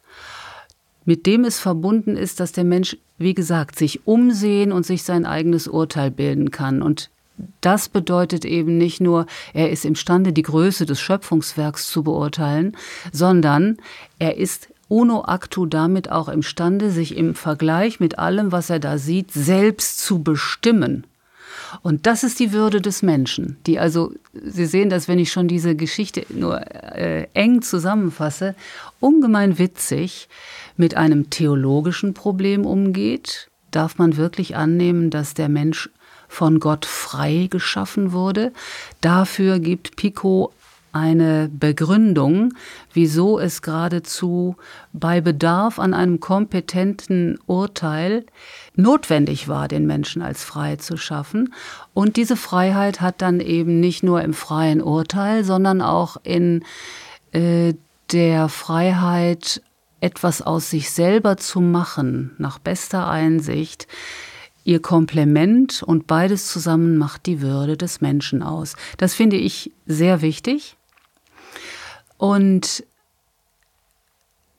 mit 1.07 1.25
dem 1.25 1.45
es 1.45 1.59
verbunden 1.59 2.17
ist, 2.17 2.39
dass 2.39 2.53
der 2.53 2.65
Mensch, 2.65 2.99
wie 3.17 3.35
gesagt, 3.35 3.79
sich 3.79 4.07
umsehen 4.07 4.73
und 4.73 4.85
sich 4.85 5.05
sein 5.05 5.25
eigenes 5.25 5.67
Urteil 5.67 6.11
bilden 6.11 6.51
kann. 6.51 6.83
Und 6.83 7.11
das 7.61 7.89
bedeutet 7.89 8.45
eben 8.45 8.79
nicht 8.79 9.01
nur, 9.01 9.27
er 9.53 9.71
ist 9.71 9.85
imstande, 9.85 10.33
die 10.33 10.43
Größe 10.43 10.87
des 10.87 11.01
Schöpfungswerks 11.01 11.89
zu 11.89 12.03
beurteilen, 12.03 12.77
sondern 13.13 13.77
er 14.19 14.37
ist 14.37 14.69
uno 14.89 15.23
actu 15.23 15.67
damit 15.67 16.11
auch 16.11 16.29
imstande, 16.29 16.91
sich 16.91 17.17
im 17.17 17.35
Vergleich 17.35 18.01
mit 18.01 18.19
allem, 18.19 18.51
was 18.53 18.71
er 18.71 18.81
da 18.81 18.99
sieht, 18.99 19.31
selbst 19.33 20.01
zu 20.01 20.23
bestimmen. 20.23 21.07
Und 21.83 22.07
das 22.07 22.25
ist 22.25 22.41
die 22.41 22.53
Würde 22.53 22.81
des 22.81 23.03
Menschen, 23.03 23.57
die 23.67 23.79
also, 23.79 24.13
Sie 24.33 24.67
sehen 24.67 24.91
das, 24.91 25.07
wenn 25.07 25.19
ich 25.19 25.31
schon 25.31 25.47
diese 25.47 25.77
Geschichte 25.77 26.27
nur 26.29 26.61
äh, 26.61 27.29
eng 27.35 27.63
zusammenfasse, 27.63 28.55
ungemein 28.99 29.59
witzig 29.59 30.29
mit 30.77 30.97
einem 30.97 31.31
theologischen 31.31 32.15
Problem 32.15 32.67
umgeht. 32.67 33.51
Darf 33.71 33.99
man 33.99 34.17
wirklich 34.17 34.57
annehmen, 34.57 35.11
dass 35.11 35.35
der 35.35 35.49
Mensch 35.49 35.91
von 36.31 36.61
Gott 36.61 36.87
frei 36.87 37.49
geschaffen 37.51 38.13
wurde. 38.13 38.53
Dafür 39.01 39.59
gibt 39.59 39.97
Pico 39.97 40.53
eine 40.93 41.49
Begründung, 41.53 42.55
wieso 42.93 43.39
es 43.39 43.63
geradezu 43.63 44.57
bei 44.93 45.21
Bedarf 45.21 45.79
an 45.79 45.93
einem 45.93 46.21
kompetenten 46.21 47.39
Urteil 47.47 48.25
notwendig 48.75 49.49
war, 49.49 49.69
den 49.69 49.87
Menschen 49.87 50.23
als 50.23 50.43
frei 50.45 50.77
zu 50.77 50.97
schaffen. 50.97 51.53
Und 51.95 52.17
diese 52.17 52.37
Freiheit 52.37 53.01
hat 53.01 53.23
dann 53.23 53.41
eben 53.41 53.81
nicht 53.81 54.03
nur 54.03 54.23
im 54.23 54.33
freien 54.33 54.81
Urteil, 54.81 55.45
sondern 55.45 55.83
auch 55.83 56.17
in 56.23 56.65
äh, 57.33 57.75
der 58.13 58.49
Freiheit, 58.49 59.63
etwas 60.01 60.41
aus 60.41 60.71
sich 60.71 60.91
selber 60.91 61.37
zu 61.37 61.61
machen, 61.61 62.35
nach 62.39 62.59
bester 62.59 63.09
Einsicht, 63.09 63.87
ihr 64.65 64.81
Komplement 64.81 65.83
und 65.83 66.07
beides 66.07 66.49
zusammen 66.49 66.97
macht 66.97 67.27
die 67.27 67.41
Würde 67.41 67.77
des 67.77 68.01
Menschen 68.01 68.43
aus. 68.43 68.75
Das 68.99 69.15
finde 69.15 69.37
ich 69.37 69.73
sehr 69.87 70.23
wichtig. 70.23 70.77
Und 72.19 72.85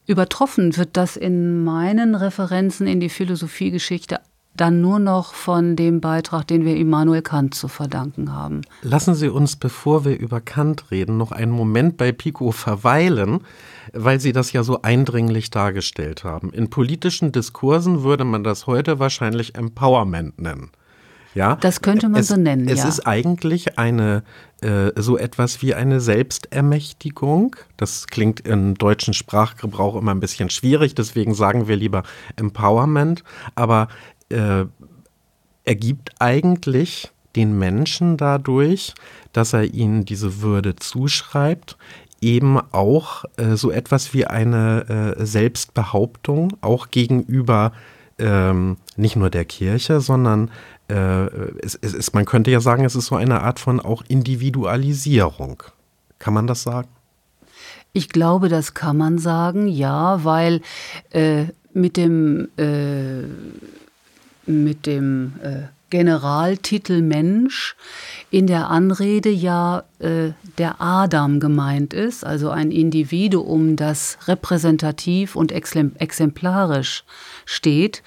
übertroffen 0.08 0.78
wird 0.78 0.98
das 0.98 1.16
in 1.16 1.64
meinen 1.64 2.16
Referenzen 2.16 2.88
in 2.88 3.00
die 3.00 3.10
Philosophiegeschichte 3.10 4.20
dann 4.56 4.82
nur 4.82 5.00
noch 5.00 5.34
von 5.34 5.76
dem 5.76 6.02
Beitrag, 6.02 6.48
den 6.48 6.66
wir 6.66 6.76
Immanuel 6.76 7.22
Kant 7.22 7.56
zu 7.56 7.68
verdanken 7.68 8.34
haben. 8.34 8.62
Lassen 8.82 9.16
Sie 9.16 9.30
uns, 9.30 9.56
bevor 9.56 10.04
wir 10.04 10.20
über 10.20 10.42
Kant 10.42 10.92
reden, 10.92 11.18
noch 11.18 11.32
einen 11.32 11.52
Moment 11.52 11.98
bei 11.98 12.12
Pico 12.12 12.52
verweilen, 12.52 13.42
weil 13.94 14.20
Sie 14.20 14.32
das 14.32 14.52
ja 14.54 14.64
so 14.64 14.82
eindringlich 14.82 15.50
dargestellt 15.50 16.24
haben. 16.24 16.52
In 16.52 16.70
politischen 16.70 17.32
Diskursen 17.32 18.04
würde 18.04 18.24
man 18.24 18.44
das 18.44 18.68
heute 18.68 19.00
wahrscheinlich 19.00 19.56
Empowerment 19.56 20.40
nennen. 20.40 20.72
Ja, 21.34 21.56
das 21.56 21.82
könnte 21.82 22.10
man 22.10 22.22
es, 22.22 22.28
so 22.28 22.36
nennen. 22.36 22.68
Es 22.68 22.80
ja. 22.80 22.90
ist 22.90 23.08
eigentlich 23.08 23.78
eine 23.78 24.24
äh, 24.62 24.92
so 24.98 25.18
etwas 25.18 25.62
wie 25.62 25.74
eine 25.74 26.02
Selbstermächtigung. 26.02 27.56
Das 27.78 28.08
klingt 28.08 28.42
im 28.42 28.76
deutschen 28.76 29.14
Sprachgebrauch 29.14 29.96
immer 29.96 30.12
ein 30.12 30.20
bisschen 30.20 30.50
schwierig, 30.50 30.94
deswegen 30.94 31.34
sagen 31.34 31.68
wir 31.68 31.78
lieber 31.78 32.04
Empowerment. 32.36 33.24
Aber 33.56 33.88
äh, 34.30 34.66
ergibt 35.64 36.12
eigentlich 36.20 37.12
den 37.36 37.58
Menschen 37.58 38.18
dadurch, 38.18 38.94
dass 39.32 39.54
er 39.54 39.64
ihnen 39.74 40.04
diese 40.04 40.42
Würde 40.42 40.76
zuschreibt, 40.76 41.78
eben 42.22 42.60
auch 42.72 43.26
äh, 43.38 43.56
so 43.56 43.72
etwas 43.72 44.14
wie 44.14 44.26
eine 44.26 45.16
äh, 45.18 45.26
Selbstbehauptung, 45.26 46.54
auch 46.62 46.90
gegenüber 46.90 47.74
ähm, 48.20 48.78
nicht 48.96 49.16
nur 49.16 49.30
der 49.30 49.46
Kirche, 49.46 50.00
sondern 50.00 50.52
äh, 50.88 51.26
es, 51.64 51.76
es 51.82 51.94
ist, 51.94 52.14
man 52.14 52.26
könnte 52.26 52.52
ja 52.52 52.62
sagen, 52.62 52.86
es 52.86 52.96
ist 52.96 53.08
so 53.08 53.16
eine 53.16 53.42
Art 53.42 53.60
von 53.60 53.80
auch 53.80 54.04
Individualisierung. 54.08 55.64
Kann 56.20 56.34
man 56.34 56.48
das 56.48 56.64
sagen? 56.64 56.90
Ich 57.94 58.10
glaube, 58.10 58.48
das 58.48 58.74
kann 58.74 58.98
man 58.98 59.18
sagen, 59.18 59.68
ja, 59.68 60.24
weil 60.24 60.62
äh, 61.10 61.46
mit 61.74 61.98
dem, 61.98 62.50
äh, 62.58 63.24
mit 64.46 64.86
dem 64.86 65.34
äh, 65.42 65.64
Generaltitel 65.92 67.04
Mensch 67.04 67.76
in 68.32 68.48
der 68.48 68.70
Anrede 68.70 69.30
ja 69.30 69.84
äh, 70.00 70.32
der 70.58 70.82
Adam 70.82 71.40
gemeint 71.40 71.94
ist, 71.94 72.26
also 72.26 72.50
ein 72.50 72.72
Individuum, 72.72 73.76
das 73.76 74.18
repräsentativ 74.28 75.36
und 75.36 75.52
exemplarisch 75.52 77.04
steht. 77.46 78.02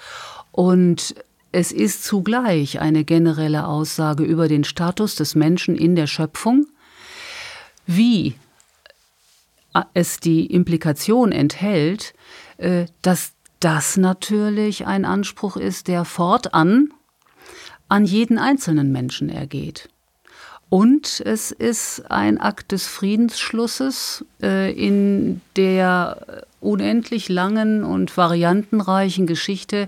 Und 0.51 1.15
es 1.53 1.71
ist 1.71 2.03
zugleich 2.03 2.81
eine 2.81 3.05
generelle 3.05 3.65
Aussage 3.65 4.25
über 4.25 4.49
den 4.49 4.65
Status 4.65 5.15
des 5.15 5.35
Menschen 5.35 5.77
in 5.77 5.95
der 5.95 6.07
Schöpfung. 6.07 6.67
Wie 7.87 8.35
es 9.93 10.19
die 10.19 10.47
Implikation 10.47 11.31
enthält, 11.31 12.13
äh, 12.57 12.87
dass 13.01 13.33
das 13.59 13.97
natürlich 13.97 14.85
ein 14.85 15.05
Anspruch 15.05 15.55
ist, 15.55 15.87
der 15.87 16.03
fortan 16.03 16.89
an 17.95 18.03
jeden 18.03 18.37
einzelnen 18.37 18.91
Menschen 18.91 19.29
ergeht. 19.29 19.87
Und 20.69 21.21
es 21.23 21.51
ist 21.51 22.03
ein 22.09 22.39
Akt 22.39 22.71
des 22.71 22.87
Friedensschlusses 22.87 24.25
äh, 24.41 24.71
in 24.73 25.41
der 25.55 26.45
unendlich 26.65 27.29
langen 27.29 27.83
und 27.83 28.17
variantenreichen 28.17 29.27
Geschichte 29.27 29.87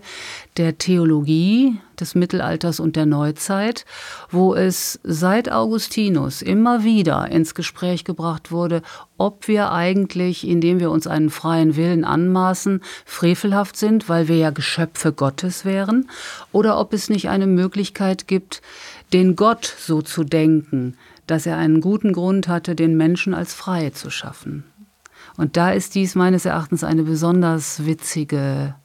der 0.58 0.78
Theologie 0.78 1.80
des 2.00 2.14
Mittelalters 2.14 2.80
und 2.80 2.96
der 2.96 3.08
Neuzeit, 3.08 3.86
wo 4.30 4.54
es 4.54 5.00
seit 5.04 5.52
Augustinus 5.52 6.44
immer 6.44 6.84
wieder 6.84 7.30
ins 7.32 7.56
Gespräch 7.56 8.04
gebracht 8.04 8.52
wurde, 8.52 8.84
ob 9.18 9.48
wir 9.48 9.72
eigentlich, 9.72 10.48
indem 10.48 10.80
wir 10.80 10.92
uns 10.92 11.08
einen 11.08 11.32
freien 11.32 11.76
Willen 11.76 12.06
anmaßen, 12.06 12.82
frevelhaft 13.06 13.76
sind, 13.76 14.08
weil 14.08 14.28
wir 14.28 14.38
ja 14.38 14.52
Geschöpfe 14.52 15.12
Gottes 15.12 15.66
wären, 15.66 16.08
oder 16.52 16.80
ob 16.80 16.94
es 16.94 17.10
nicht 17.10 17.30
eine 17.30 17.48
Möglichkeit 17.48 18.28
gibt, 18.28 18.62
den 19.14 19.36
Gott 19.36 19.66
so 19.66 20.02
zu 20.02 20.24
denken, 20.24 20.98
dass 21.28 21.46
er 21.46 21.58
einen 21.58 21.82
guten 21.82 22.14
Grund 22.14 22.48
hatte, 22.48 22.76
den 22.76 22.98
Menschen 22.98 23.34
als 23.34 23.54
frei 23.54 23.90
zu 23.90 24.10
schaffen. 24.10 24.64
Und 25.36 25.58
da 25.58 25.72
ist 25.72 25.96
dies 25.96 26.16
meines 26.16 26.46
Erachtens 26.46 26.84
eine 26.84 27.04
besonders 27.04 27.86
witzige, 27.86 28.76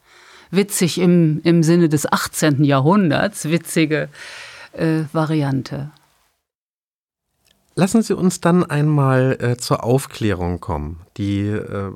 witzig 0.50 0.99
im, 0.99 1.41
im 1.45 1.62
Sinne 1.62 1.88
des 1.88 2.11
18. 2.11 2.64
Jahrhunderts, 2.64 3.49
witzige 3.49 4.09
äh, 4.73 5.05
Variante. 5.12 5.91
Lassen 7.75 8.02
Sie 8.02 8.14
uns 8.14 8.41
dann 8.41 8.64
einmal 8.64 9.38
äh, 9.41 9.57
zur 9.57 9.83
Aufklärung 9.83 10.61
kommen. 10.61 11.00
Die 11.17 11.47
äh, 11.47 11.91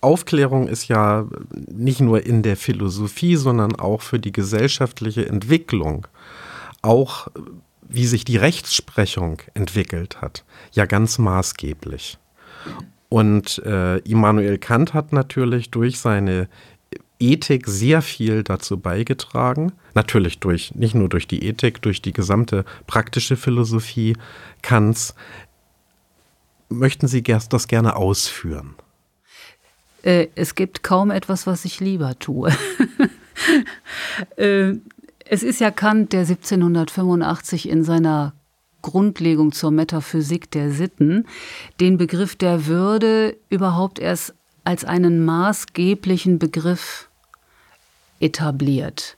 Aufklärung 0.00 0.66
ist 0.66 0.88
ja 0.88 1.26
nicht 1.54 2.00
nur 2.00 2.26
in 2.26 2.42
der 2.42 2.56
Philosophie, 2.56 3.36
sondern 3.36 3.76
auch 3.76 4.02
für 4.02 4.18
die 4.18 4.32
gesellschaftliche 4.32 5.26
Entwicklung, 5.26 6.08
auch 6.84 7.28
wie 7.88 8.06
sich 8.06 8.24
die 8.24 8.36
Rechtsprechung 8.36 9.42
entwickelt 9.54 10.20
hat, 10.20 10.44
ja 10.72 10.86
ganz 10.86 11.18
maßgeblich. 11.18 12.18
Und 13.08 13.58
äh, 13.64 13.98
Immanuel 13.98 14.58
Kant 14.58 14.94
hat 14.94 15.12
natürlich 15.12 15.70
durch 15.70 16.00
seine 16.00 16.48
Ethik 17.20 17.66
sehr 17.68 18.02
viel 18.02 18.42
dazu 18.42 18.78
beigetragen. 18.78 19.72
Natürlich 19.94 20.40
durch, 20.40 20.74
nicht 20.74 20.94
nur 20.94 21.08
durch 21.08 21.28
die 21.28 21.46
Ethik, 21.46 21.80
durch 21.82 22.02
die 22.02 22.12
gesamte 22.12 22.64
praktische 22.86 23.36
Philosophie 23.36 24.16
Kants. 24.62 25.14
Möchten 26.68 27.06
Sie 27.06 27.22
das 27.22 27.68
gerne 27.68 27.94
ausführen? 27.96 28.74
Äh, 30.02 30.28
es 30.34 30.54
gibt 30.54 30.82
kaum 30.82 31.10
etwas, 31.10 31.46
was 31.46 31.64
ich 31.64 31.80
lieber 31.80 32.18
tue. 32.18 32.52
es 35.24 35.42
ist 35.42 35.60
ja 35.60 35.70
Kant, 35.70 36.12
der 36.12 36.20
1785 36.20 37.68
in 37.68 37.84
seiner 37.84 38.34
Grundlegung 38.82 39.52
zur 39.52 39.70
Metaphysik 39.70 40.50
der 40.50 40.70
Sitten 40.70 41.26
den 41.80 41.96
Begriff 41.96 42.36
der 42.36 42.66
Würde 42.66 43.36
überhaupt 43.48 43.98
erst 43.98 44.34
als 44.64 44.84
einen 44.84 45.24
maßgeblichen 45.24 46.38
Begriff 46.38 47.08
etabliert. 48.20 49.16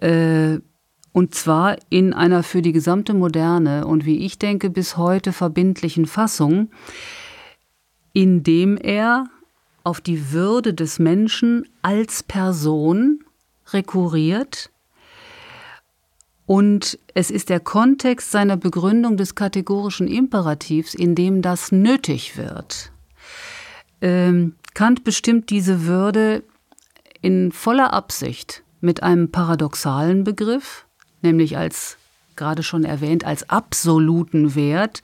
Äh, 0.00 0.58
und 1.12 1.34
zwar 1.34 1.76
in 1.88 2.12
einer 2.12 2.42
für 2.42 2.62
die 2.62 2.72
gesamte 2.72 3.14
Moderne 3.14 3.86
und 3.86 4.04
wie 4.04 4.18
ich 4.18 4.38
denke 4.38 4.70
bis 4.70 4.96
heute 4.96 5.32
verbindlichen 5.32 6.06
Fassung, 6.06 6.70
indem 8.12 8.76
er 8.76 9.24
auf 9.82 10.00
die 10.00 10.32
Würde 10.32 10.74
des 10.74 10.98
Menschen 10.98 11.68
als 11.82 12.22
Person 12.22 13.24
rekurriert 13.72 14.70
und 16.46 16.98
es 17.14 17.30
ist 17.30 17.48
der 17.48 17.60
Kontext 17.60 18.30
seiner 18.30 18.56
Begründung 18.56 19.16
des 19.16 19.34
kategorischen 19.34 20.06
Imperativs, 20.06 20.94
in 20.94 21.14
dem 21.14 21.42
das 21.42 21.72
nötig 21.72 22.36
wird. 22.36 22.92
Ähm, 24.00 24.54
Kant 24.74 25.04
bestimmt 25.04 25.50
diese 25.50 25.86
Würde 25.86 26.44
in 27.20 27.50
voller 27.50 27.92
Absicht 27.92 28.62
mit 28.80 29.02
einem 29.02 29.32
paradoxalen 29.32 30.22
Begriff, 30.22 30.86
nämlich 31.22 31.56
als 31.56 31.96
gerade 32.36 32.62
schon 32.62 32.84
erwähnt, 32.84 33.24
als 33.24 33.48
absoluten 33.50 34.54
Wert, 34.54 35.02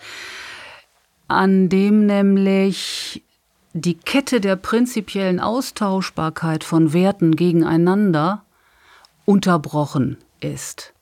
an 1.26 1.68
dem 1.68 2.06
nämlich 2.06 3.24
die 3.72 3.94
Kette 3.94 4.40
der 4.40 4.56
prinzipiellen 4.56 5.40
Austauschbarkeit 5.40 6.62
von 6.62 6.92
Werten 6.92 7.34
gegeneinander 7.34 8.44
unterbrochen 9.24 10.18
ist. 10.40 10.92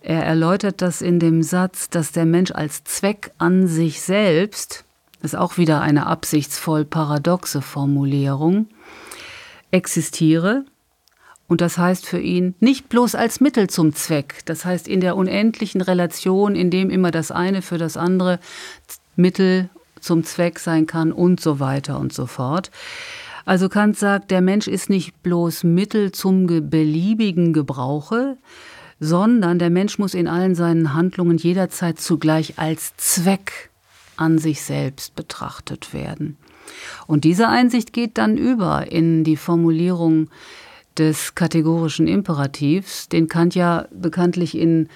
Er 0.00 0.24
erläutert 0.24 0.80
das 0.80 1.02
in 1.02 1.20
dem 1.20 1.42
Satz, 1.42 1.90
dass 1.90 2.12
der 2.12 2.24
Mensch 2.24 2.52
als 2.52 2.84
Zweck 2.84 3.32
an 3.38 3.66
sich 3.66 4.00
selbst, 4.00 4.84
das 5.20 5.32
ist 5.32 5.38
auch 5.38 5.58
wieder 5.58 5.82
eine 5.82 6.06
absichtsvoll 6.06 6.84
paradoxe 6.84 7.60
Formulierung, 7.60 8.68
existiere. 9.70 10.64
Und 11.48 11.60
das 11.60 11.78
heißt 11.78 12.06
für 12.06 12.20
ihn 12.20 12.54
nicht 12.60 12.88
bloß 12.88 13.16
als 13.16 13.40
Mittel 13.40 13.68
zum 13.68 13.94
Zweck, 13.94 14.42
das 14.44 14.64
heißt 14.64 14.86
in 14.86 15.00
der 15.00 15.16
unendlichen 15.16 15.80
Relation, 15.80 16.54
in 16.54 16.70
dem 16.70 16.90
immer 16.90 17.10
das 17.10 17.30
eine 17.32 17.60
für 17.60 17.76
das 17.76 17.96
andere 17.96 18.38
Mittel 19.16 19.68
zum 20.00 20.24
Zweck 20.24 20.60
sein 20.60 20.86
kann 20.86 21.12
und 21.12 21.40
so 21.40 21.60
weiter 21.60 21.98
und 21.98 22.12
so 22.12 22.26
fort. 22.26 22.70
Also 23.44 23.68
Kant 23.68 23.98
sagt, 23.98 24.30
der 24.30 24.40
Mensch 24.40 24.68
ist 24.68 24.90
nicht 24.90 25.22
bloß 25.22 25.64
Mittel 25.64 26.12
zum 26.12 26.46
beliebigen 26.46 27.52
Gebrauche, 27.52 28.36
sondern 29.00 29.58
der 29.58 29.70
Mensch 29.70 29.98
muss 29.98 30.14
in 30.14 30.28
allen 30.28 30.54
seinen 30.54 30.94
Handlungen 30.94 31.38
jederzeit 31.38 31.98
zugleich 31.98 32.58
als 32.58 32.94
Zweck 32.96 33.70
an 34.16 34.38
sich 34.38 34.62
selbst 34.62 35.14
betrachtet 35.16 35.92
werden. 35.94 36.36
Und 37.06 37.24
diese 37.24 37.48
Einsicht 37.48 37.92
geht 37.92 38.18
dann 38.18 38.36
über 38.36 38.92
in 38.92 39.24
die 39.24 39.36
Formulierung 39.36 40.28
des 40.98 41.34
kategorischen 41.34 42.06
Imperativs, 42.06 43.08
den 43.08 43.28
Kant 43.28 43.54
ja 43.54 43.86
bekanntlich 43.90 44.56
in 44.56 44.88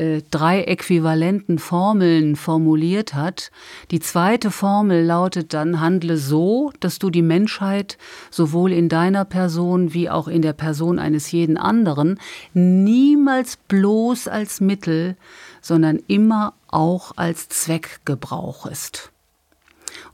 äh, 0.00 0.22
drei 0.30 0.62
äquivalenten 0.62 1.58
Formeln 1.58 2.34
formuliert 2.34 3.12
hat. 3.12 3.50
Die 3.90 4.00
zweite 4.00 4.50
Formel 4.50 5.04
lautet 5.04 5.52
dann, 5.52 5.80
handle 5.80 6.16
so, 6.16 6.72
dass 6.80 6.98
du 6.98 7.10
die 7.10 7.20
Menschheit 7.20 7.98
sowohl 8.30 8.72
in 8.72 8.88
deiner 8.88 9.26
Person 9.26 9.92
wie 9.92 10.08
auch 10.08 10.26
in 10.26 10.40
der 10.40 10.54
Person 10.54 10.98
eines 10.98 11.30
jeden 11.32 11.58
anderen 11.58 12.18
niemals 12.54 13.58
bloß 13.68 14.26
als 14.28 14.62
Mittel, 14.62 15.16
sondern 15.60 15.98
immer 16.06 16.54
auch 16.68 17.12
als 17.16 17.50
Zweck 17.50 18.00
gebrauchest. 18.06 19.12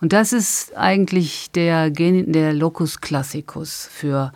Und 0.00 0.12
das 0.12 0.32
ist 0.32 0.76
eigentlich 0.76 1.50
der, 1.52 1.90
der 1.90 2.52
Locus 2.52 3.00
Classicus 3.00 3.88
für 3.90 4.32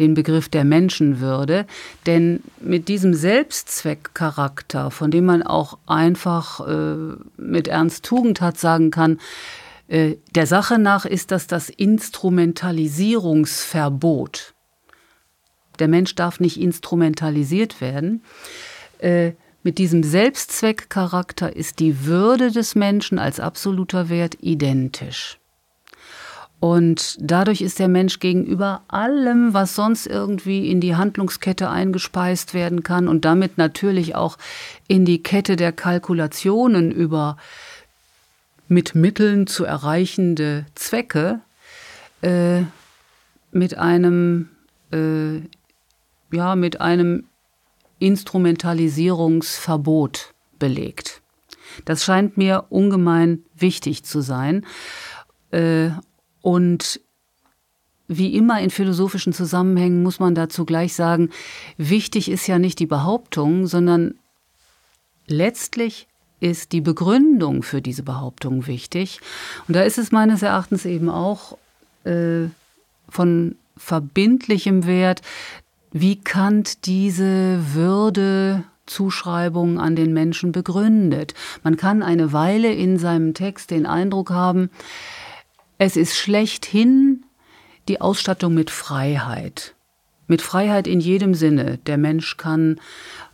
den 0.00 0.14
Begriff 0.14 0.48
der 0.48 0.64
Menschenwürde. 0.64 1.66
Denn 2.06 2.42
mit 2.60 2.88
diesem 2.88 3.14
Selbstzweckcharakter, 3.14 4.90
von 4.90 5.10
dem 5.10 5.26
man 5.26 5.42
auch 5.42 5.78
einfach 5.86 6.66
äh, 6.66 7.16
mit 7.36 7.68
Ernst 7.68 8.04
Tugendhat 8.04 8.58
sagen 8.58 8.90
kann, 8.90 9.20
äh, 9.88 10.16
der 10.34 10.46
Sache 10.46 10.78
nach 10.78 11.04
ist 11.04 11.30
das 11.30 11.46
das 11.46 11.68
Instrumentalisierungsverbot. 11.70 14.54
Der 15.78 15.88
Mensch 15.88 16.14
darf 16.14 16.40
nicht 16.40 16.60
instrumentalisiert 16.60 17.80
werden. 17.80 18.22
Äh, 18.98 19.32
mit 19.66 19.78
diesem 19.78 20.04
Selbstzweckcharakter 20.04 21.56
ist 21.56 21.80
die 21.80 22.06
Würde 22.06 22.52
des 22.52 22.76
Menschen 22.76 23.18
als 23.18 23.40
absoluter 23.40 24.08
Wert 24.08 24.36
identisch. 24.40 25.40
Und 26.60 27.16
dadurch 27.18 27.62
ist 27.62 27.80
der 27.80 27.88
Mensch 27.88 28.20
gegenüber 28.20 28.82
allem, 28.86 29.54
was 29.54 29.74
sonst 29.74 30.06
irgendwie 30.06 30.70
in 30.70 30.80
die 30.80 30.94
Handlungskette 30.94 31.68
eingespeist 31.68 32.54
werden 32.54 32.84
kann 32.84 33.08
und 33.08 33.24
damit 33.24 33.58
natürlich 33.58 34.14
auch 34.14 34.38
in 34.86 35.04
die 35.04 35.20
Kette 35.24 35.56
der 35.56 35.72
Kalkulationen 35.72 36.92
über 36.92 37.36
mit 38.68 38.94
Mitteln 38.94 39.48
zu 39.48 39.64
erreichende 39.64 40.64
Zwecke, 40.76 41.40
äh, 42.22 42.62
mit 43.50 43.76
einem, 43.76 44.48
äh, 44.92 45.40
ja, 46.30 46.54
mit 46.54 46.80
einem 46.80 47.24
Instrumentalisierungsverbot 47.98 50.34
belegt. 50.58 51.22
Das 51.84 52.04
scheint 52.04 52.36
mir 52.36 52.66
ungemein 52.70 53.44
wichtig 53.54 54.04
zu 54.04 54.20
sein. 54.20 54.64
Äh, 55.50 55.90
und 56.42 57.00
wie 58.08 58.36
immer 58.36 58.60
in 58.60 58.70
philosophischen 58.70 59.32
Zusammenhängen 59.32 60.02
muss 60.02 60.20
man 60.20 60.34
dazu 60.34 60.64
gleich 60.64 60.94
sagen, 60.94 61.30
wichtig 61.76 62.30
ist 62.30 62.46
ja 62.46 62.58
nicht 62.58 62.78
die 62.78 62.86
Behauptung, 62.86 63.66
sondern 63.66 64.14
letztlich 65.26 66.06
ist 66.38 66.72
die 66.72 66.80
Begründung 66.80 67.62
für 67.62 67.82
diese 67.82 68.02
Behauptung 68.02 68.66
wichtig. 68.66 69.20
Und 69.66 69.74
da 69.74 69.82
ist 69.82 69.98
es 69.98 70.12
meines 70.12 70.42
Erachtens 70.42 70.84
eben 70.84 71.08
auch 71.08 71.58
äh, 72.04 72.48
von 73.08 73.56
verbindlichem 73.76 74.86
Wert, 74.86 75.22
wie 75.92 76.20
Kant 76.20 76.86
diese 76.86 77.60
Würdezuschreibung 77.74 79.78
an 79.78 79.94
den 79.96 80.12
Menschen 80.12 80.52
begründet. 80.52 81.34
Man 81.62 81.76
kann 81.76 82.02
eine 82.02 82.32
Weile 82.32 82.72
in 82.72 82.98
seinem 82.98 83.34
Text 83.34 83.70
den 83.70 83.86
Eindruck 83.86 84.30
haben, 84.30 84.70
es 85.78 85.96
ist 85.96 86.16
schlechthin 86.16 87.24
die 87.88 88.00
Ausstattung 88.00 88.54
mit 88.54 88.70
Freiheit. 88.70 89.74
Mit 90.26 90.42
Freiheit 90.42 90.88
in 90.88 91.00
jedem 91.00 91.34
Sinne. 91.34 91.78
Der 91.86 91.98
Mensch 91.98 92.36
kann 92.36 92.80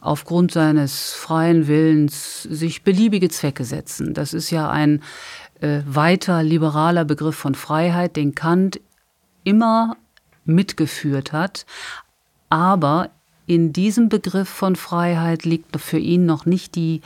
aufgrund 0.01 0.53
seines 0.53 1.13
freien 1.13 1.69
Willens 1.69 2.43
sich 2.43 2.83
beliebige 2.83 3.31
Zwecke 3.31 3.65
setzen. 3.65 4.13
Das 4.13 4.35
ist 4.35 4.51
ja 4.51 4.71
ein 4.71 5.03
äh, 5.61 5.81
weiter 5.87 6.43
liberaler 6.43 7.05
Begriff 7.05 7.37
von 7.37 7.55
Freiheit, 7.55 8.17
den 8.17 8.35
Kant 8.35 8.81
immer 9.45 9.97
mitgeführt 10.45 11.33
hat. 11.33 11.65
Aber 12.53 13.09
in 13.47 13.73
diesem 13.73 14.11
Begriff 14.11 14.47
von 14.47 14.77
Freiheit 14.77 15.47
liegt 15.47 15.81
für 15.81 15.97
ihn 15.97 16.27
noch 16.27 16.45
nicht 16.45 16.75
die 16.75 17.01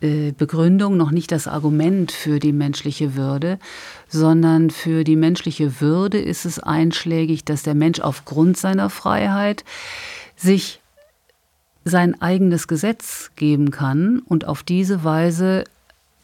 äh, 0.00 0.32
Begründung, 0.32 0.96
noch 0.96 1.10
nicht 1.10 1.30
das 1.30 1.46
Argument 1.46 2.10
für 2.10 2.38
die 2.38 2.52
menschliche 2.52 3.16
Würde, 3.16 3.58
sondern 4.08 4.70
für 4.70 5.04
die 5.04 5.14
menschliche 5.14 5.82
Würde 5.82 6.18
ist 6.18 6.46
es 6.46 6.58
einschlägig, 6.58 7.44
dass 7.44 7.64
der 7.64 7.74
Mensch 7.74 8.00
aufgrund 8.00 8.56
seiner 8.56 8.88
Freiheit 8.88 9.62
sich 10.36 10.80
sein 11.84 12.18
eigenes 12.22 12.66
Gesetz 12.66 13.32
geben 13.36 13.70
kann 13.70 14.20
und 14.20 14.46
auf 14.46 14.62
diese 14.62 15.04
Weise 15.04 15.64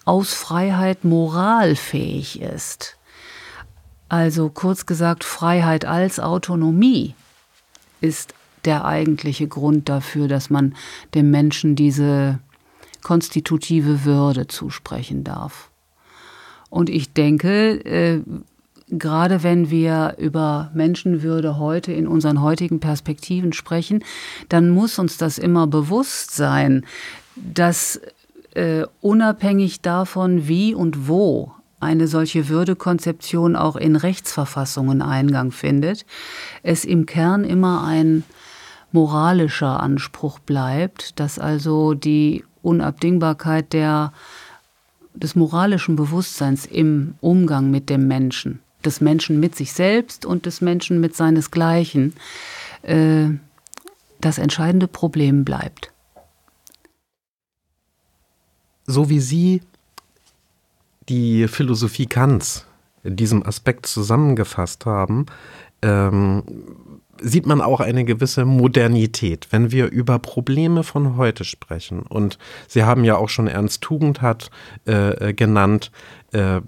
aus 0.07 0.33
Freiheit 0.33 1.05
moralfähig 1.05 2.41
ist. 2.41 2.97
Also 4.09 4.49
kurz 4.49 4.87
gesagt, 4.87 5.23
Freiheit 5.23 5.85
als 5.85 6.19
Autonomie 6.19 7.15
ist 8.03 8.35
der 8.65 8.85
eigentliche 8.85 9.49
Grund 9.49 9.89
dafür, 9.89 10.29
dass 10.29 10.51
man 10.51 10.75
dem 11.15 11.31
Menschen 11.31 11.75
diese 11.75 12.39
konstitutive 13.03 14.05
Würde 14.05 14.47
zusprechen 14.47 15.25
darf. 15.25 15.71
Und 16.71 16.89
ich 16.89 17.13
denke, 17.13 17.85
äh, 17.85 18.23
gerade 18.89 19.43
wenn 19.43 19.71
wir 19.71 20.15
über 20.19 20.71
Menschenwürde 20.75 21.59
heute 21.59 21.93
in 21.93 22.07
unseren 22.07 22.41
heutigen 22.41 22.81
Perspektiven 22.81 23.53
sprechen, 23.53 24.05
dann 24.49 24.71
muss 24.71 24.99
uns 24.99 25.17
das 25.17 25.39
immer 25.39 25.67
bewusst 25.67 26.35
sein, 26.35 26.87
dass 27.37 28.01
äh, 28.55 28.85
unabhängig 29.01 29.81
davon, 29.81 30.47
wie 30.47 30.75
und 30.75 31.09
wo 31.09 31.53
eine 31.83 32.07
solche 32.07 32.49
Würdekonzeption 32.49 33.57
auch 33.57 33.77
in 33.77 33.97
Rechtsverfassungen 33.97 35.03
Eingang 35.03 35.51
findet, 35.51 36.07
es 36.63 36.85
im 36.85 37.07
Kern 37.07 37.45
immer 37.45 37.85
ein 37.85 38.25
moralischer 38.93 39.81
Anspruch 39.81 40.39
bleibt, 40.39 41.19
dass 41.19 41.39
also 41.39 41.95
die 41.95 42.45
Unabdingbarkeit 42.63 43.73
der, 43.73 44.13
des 45.15 45.35
moralischen 45.35 45.97
Bewusstseins 45.97 46.67
im 46.67 47.15
Umgang 47.21 47.71
mit 47.71 47.91
dem 47.91 48.07
Menschen, 48.07 48.61
des 48.85 49.01
Menschen 49.01 49.41
mit 49.41 49.57
sich 49.57 49.73
selbst 49.73 50.25
und 50.25 50.47
des 50.47 50.61
Menschen 50.61 51.01
mit 51.01 51.17
seinesgleichen, 51.17 52.15
äh, 52.83 53.29
das 54.21 54.39
entscheidende 54.39 54.87
Problem 54.87 55.45
bleibt. 55.45 55.91
So 58.87 59.09
wie 59.09 59.21
Sie 59.21 59.63
die 61.13 61.47
Philosophie 61.47 62.07
Kants 62.07 62.67
in 63.03 63.17
diesem 63.17 63.47
Aspekt 63.47 63.85
zusammengefasst 63.85 64.87
haben, 64.87 65.27
ähm, 65.83 66.43
sieht 67.21 67.45
man 67.45 67.61
auch 67.61 67.81
eine 67.81 68.07
gewisse 68.07 68.47
Modernität, 68.47 69.49
wenn 69.51 69.71
wir 69.71 69.91
über 69.91 70.19
Probleme 70.19 70.85
von 70.85 71.19
heute 71.19 71.45
sprechen. 71.45 72.01
Und 72.01 72.39
Sie 72.67 72.85
haben 72.85 73.05
ja 73.05 73.17
auch 73.17 73.29
schon 73.29 73.47
Ernst 73.47 73.83
Tugendhat 73.83 74.51
äh, 74.87 75.29
äh, 75.29 75.35
genannt, 75.35 75.91
äh, 76.33 76.63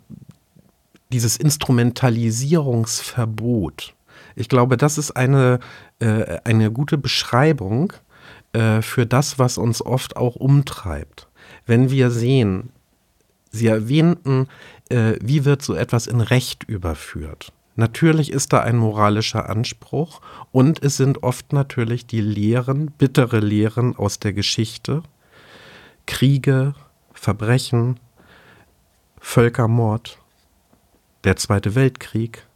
dieses 1.11 1.38
Instrumentalisierungsverbot. 1.38 3.94
Ich 4.37 4.50
glaube, 4.50 4.76
das 4.76 4.98
ist 4.98 5.12
eine, 5.12 5.59
äh, 6.00 6.37
eine 6.44 6.70
gute 6.70 6.98
Beschreibung 6.98 7.94
äh, 8.52 8.83
für 8.83 9.07
das, 9.07 9.38
was 9.38 9.57
uns 9.57 9.80
oft 9.80 10.18
auch 10.18 10.37
umtreibt. 10.37 11.28
Wenn 11.64 11.90
wir 11.90 12.11
sehen, 12.11 12.73
Sie 13.54 13.68
erwähnten, 13.68 14.48
äh, 14.88 15.14
wie 15.20 15.44
wird 15.44 15.62
so 15.62 15.74
etwas 15.74 16.08
in 16.08 16.20
Recht 16.20 16.64
überführt? 16.64 17.52
Natürlich 17.76 18.32
ist 18.32 18.52
da 18.52 18.60
ein 18.60 18.76
moralischer 18.76 19.48
Anspruch 19.48 20.20
und 20.50 20.82
es 20.82 20.96
sind 20.96 21.22
oft 21.22 21.52
natürlich 21.52 22.06
die 22.06 22.20
Lehren, 22.20 22.90
bittere 22.98 23.38
Lehren 23.38 23.94
aus 23.94 24.18
der 24.18 24.32
Geschichte, 24.32 25.04
Kriege, 26.06 26.74
Verbrechen, 27.12 28.00
Völkermord, 29.20 30.18
der 31.22 31.36
Zweite 31.36 31.76
Weltkrieg, 31.76 32.46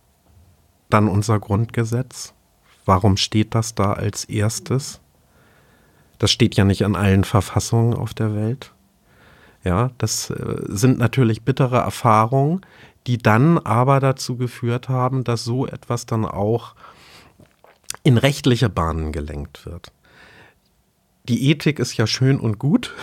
dann 0.90 1.06
unser 1.06 1.38
Grundgesetz. 1.38 2.34
Warum 2.84 3.16
steht 3.16 3.54
das 3.54 3.76
da 3.76 3.92
als 3.92 4.24
erstes? 4.24 5.00
Das 6.18 6.32
steht 6.32 6.56
ja 6.56 6.64
nicht 6.64 6.84
an 6.84 6.96
allen 6.96 7.22
Verfassungen 7.22 7.94
auf 7.94 8.14
der 8.14 8.34
Welt. 8.34 8.72
Ja, 9.64 9.90
das 9.98 10.30
äh, 10.30 10.62
sind 10.68 10.98
natürlich 10.98 11.42
bittere 11.42 11.78
Erfahrungen, 11.78 12.60
die 13.06 13.18
dann 13.18 13.58
aber 13.58 14.00
dazu 14.00 14.36
geführt 14.36 14.88
haben, 14.88 15.24
dass 15.24 15.44
so 15.44 15.66
etwas 15.66 16.06
dann 16.06 16.24
auch 16.24 16.74
in 18.02 18.18
rechtliche 18.18 18.68
Bahnen 18.68 19.12
gelenkt 19.12 19.66
wird. 19.66 19.92
Die 21.28 21.50
Ethik 21.50 21.78
ist 21.78 21.96
ja 21.96 22.06
schön 22.06 22.38
und 22.38 22.58
gut, 22.58 22.94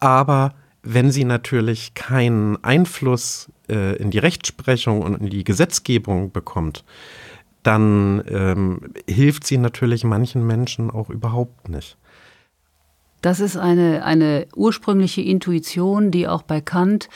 aber 0.00 0.54
wenn 0.82 1.10
sie 1.10 1.24
natürlich 1.24 1.94
keinen 1.94 2.62
Einfluss 2.62 3.50
äh, 3.68 3.96
in 3.96 4.10
die 4.10 4.18
Rechtsprechung 4.18 5.00
und 5.00 5.20
in 5.20 5.30
die 5.30 5.44
Gesetzgebung 5.44 6.30
bekommt, 6.32 6.84
dann 7.62 8.22
ähm, 8.28 8.92
hilft 9.08 9.46
sie 9.46 9.56
natürlich 9.56 10.04
manchen 10.04 10.46
Menschen 10.46 10.90
auch 10.90 11.08
überhaupt 11.08 11.68
nicht. 11.70 11.96
Das 13.24 13.40
ist 13.40 13.56
eine, 13.56 14.04
eine 14.04 14.46
ursprüngliche 14.54 15.22
Intuition, 15.22 16.10
die 16.10 16.28
auch 16.28 16.42
bei 16.42 16.60
Kant 16.60 17.08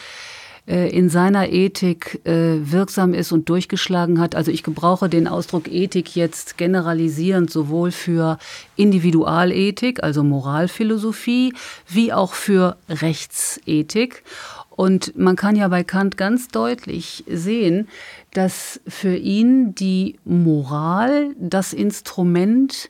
äh, 0.66 0.88
in 0.88 1.11
seiner 1.11 1.51
Ethik 1.51 2.23
äh, 2.25 2.61
wirksam 2.62 3.12
ist 3.12 3.31
und 3.31 3.51
durchgeschlagen 3.51 4.18
hat. 4.18 4.35
Also 4.35 4.51
ich 4.51 4.62
gebrauche 4.62 5.11
den 5.11 5.29
Ausdruck 5.29 5.71
Ethik 5.71 6.16
jetzt 6.16 6.57
generalisierend 6.57 7.51
sowohl 7.51 7.90
für 7.90 8.38
Individualethik, 8.77 10.03
also 10.03 10.25
Moralphilosophie, 10.25 11.53
wie 11.87 12.14
auch 12.14 12.33
für 12.33 12.79
Rechtsethik. 12.88 14.23
Und 14.71 15.14
man 15.14 15.37
kann 15.37 15.57
ja 15.57 15.68
bei 15.68 15.85
Kant 15.85 16.16
ganz 16.16 16.49
deutlich 16.49 17.23
sehen, 17.27 17.87
dass 18.33 18.81
für 18.88 19.14
ihn 19.14 19.75
die 19.75 20.18
Moral 20.25 21.35
das 21.38 21.75
Instrument 21.75 22.88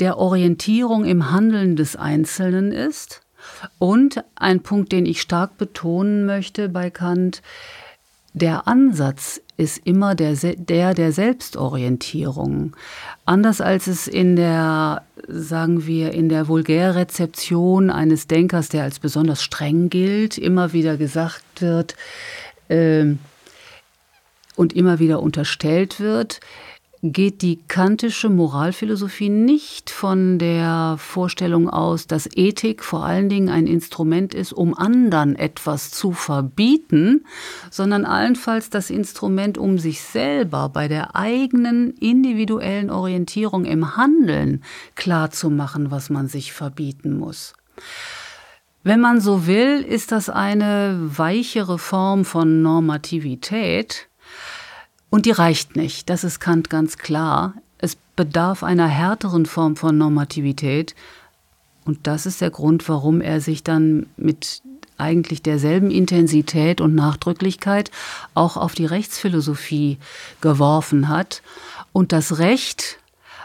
der 0.00 0.18
Orientierung 0.18 1.04
im 1.04 1.30
Handeln 1.30 1.76
des 1.76 1.96
Einzelnen 1.96 2.72
ist. 2.72 3.22
Und 3.78 4.24
ein 4.34 4.60
Punkt, 4.60 4.92
den 4.92 5.06
ich 5.06 5.20
stark 5.20 5.58
betonen 5.58 6.26
möchte 6.26 6.68
bei 6.68 6.90
Kant, 6.90 7.42
der 8.34 8.68
Ansatz 8.68 9.40
ist 9.56 9.80
immer 9.84 10.14
der, 10.14 10.34
der 10.34 10.94
der 10.94 11.12
Selbstorientierung. 11.12 12.76
Anders 13.24 13.60
als 13.60 13.88
es 13.88 14.06
in 14.06 14.36
der, 14.36 15.02
sagen 15.26 15.86
wir, 15.86 16.12
in 16.12 16.28
der 16.28 16.46
Vulgärrezeption 16.46 17.90
eines 17.90 18.28
Denkers, 18.28 18.68
der 18.68 18.84
als 18.84 19.00
besonders 19.00 19.42
streng 19.42 19.88
gilt, 19.90 20.38
immer 20.38 20.72
wieder 20.72 20.96
gesagt 20.96 21.60
wird, 21.60 21.96
äh, 22.68 23.14
und 24.54 24.72
immer 24.74 24.98
wieder 24.98 25.22
unterstellt 25.22 26.00
wird, 26.00 26.40
geht 27.02 27.42
die 27.42 27.56
kantische 27.68 28.28
Moralphilosophie 28.28 29.28
nicht 29.28 29.90
von 29.90 30.38
der 30.38 30.96
Vorstellung 30.98 31.70
aus, 31.70 32.06
dass 32.06 32.28
Ethik 32.34 32.82
vor 32.82 33.04
allen 33.04 33.28
Dingen 33.28 33.48
ein 33.48 33.66
Instrument 33.66 34.34
ist, 34.34 34.52
um 34.52 34.76
anderen 34.76 35.36
etwas 35.36 35.90
zu 35.90 36.12
verbieten, 36.12 37.24
sondern 37.70 38.04
allenfalls 38.04 38.70
das 38.70 38.90
Instrument, 38.90 39.58
um 39.58 39.78
sich 39.78 40.00
selber 40.00 40.68
bei 40.68 40.88
der 40.88 41.14
eigenen 41.14 41.92
individuellen 41.94 42.90
Orientierung 42.90 43.64
im 43.64 43.96
Handeln 43.96 44.64
klarzumachen, 44.96 45.90
was 45.90 46.10
man 46.10 46.26
sich 46.26 46.52
verbieten 46.52 47.16
muss. 47.16 47.54
Wenn 48.82 49.00
man 49.00 49.20
so 49.20 49.46
will, 49.46 49.82
ist 49.82 50.12
das 50.12 50.30
eine 50.30 50.98
weichere 51.00 51.78
Form 51.78 52.24
von 52.24 52.62
Normativität, 52.62 54.08
und 55.10 55.26
die 55.26 55.30
reicht 55.30 55.76
nicht, 55.76 56.10
das 56.10 56.24
ist 56.24 56.40
Kant 56.40 56.70
ganz 56.70 56.98
klar. 56.98 57.54
Es 57.78 57.96
bedarf 58.16 58.62
einer 58.62 58.88
härteren 58.88 59.46
Form 59.46 59.76
von 59.76 59.96
Normativität. 59.96 60.94
Und 61.84 62.06
das 62.06 62.26
ist 62.26 62.40
der 62.40 62.50
Grund, 62.50 62.88
warum 62.88 63.20
er 63.20 63.40
sich 63.40 63.62
dann 63.62 64.06
mit 64.16 64.62
eigentlich 64.98 65.42
derselben 65.42 65.90
Intensität 65.90 66.80
und 66.80 66.94
Nachdrücklichkeit 66.94 67.90
auch 68.34 68.56
auf 68.56 68.74
die 68.74 68.84
Rechtsphilosophie 68.84 69.98
geworfen 70.40 71.08
hat 71.08 71.42
und 71.92 72.12
das 72.12 72.38
Recht 72.38 72.98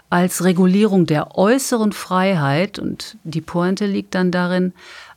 als 0.09 0.43
Regulierung 0.43 1.05
der 1.05 1.37
äußeren 1.37 1.91
Freiheit, 1.91 2.77
und 2.77 3.17
die 3.23 3.41
Pointe 3.41 3.87
liegt 3.87 4.13
dann 4.13 4.29
darin, 4.29 4.73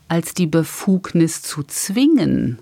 als 0.09 0.33
die 0.33 0.47
Befugnis 0.47 1.43
zu 1.43 1.65
zwingen, 1.65 2.59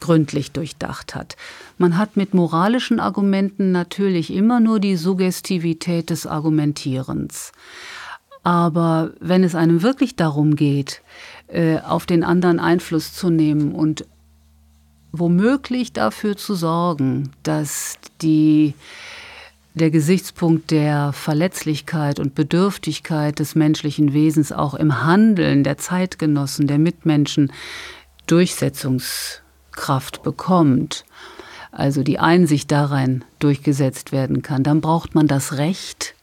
gründlich 0.00 0.52
durchdacht 0.52 1.14
hat. 1.14 1.36
Man 1.76 1.96
hat 1.96 2.16
mit 2.16 2.34
moralischen 2.34 3.00
Argumenten 3.00 3.72
natürlich 3.72 4.32
immer 4.32 4.60
nur 4.60 4.80
die 4.80 4.96
Suggestivität 4.96 6.10
des 6.10 6.26
Argumentierens. 6.26 7.52
Aber 8.42 9.12
wenn 9.20 9.44
es 9.44 9.54
einem 9.54 9.82
wirklich 9.82 10.16
darum 10.16 10.56
geht, 10.56 11.02
äh, 11.48 11.78
auf 11.80 12.06
den 12.06 12.24
anderen 12.24 12.60
Einfluss 12.60 13.12
zu 13.12 13.30
nehmen 13.30 13.74
und 13.74 14.04
womöglich 15.12 15.92
dafür 15.92 16.36
zu 16.36 16.54
sorgen, 16.54 17.30
dass 17.42 17.98
die, 18.22 18.74
der 19.74 19.90
Gesichtspunkt 19.90 20.70
der 20.70 21.12
Verletzlichkeit 21.12 22.20
und 22.20 22.34
Bedürftigkeit 22.34 23.38
des 23.38 23.54
menschlichen 23.54 24.12
Wesens 24.12 24.52
auch 24.52 24.74
im 24.74 25.02
Handeln 25.04 25.64
der 25.64 25.78
Zeitgenossen, 25.78 26.66
der 26.66 26.78
Mitmenschen 26.78 27.52
Durchsetzungs 28.26 29.42
Kraft 29.78 30.24
bekommt, 30.24 31.04
also 31.70 32.02
die 32.02 32.18
Einsicht 32.18 32.72
darein 32.72 33.24
durchgesetzt 33.38 34.10
werden 34.10 34.42
kann, 34.42 34.64
dann 34.64 34.80
braucht 34.80 35.14
man 35.14 35.28
das 35.28 35.56
Recht, 35.56 36.16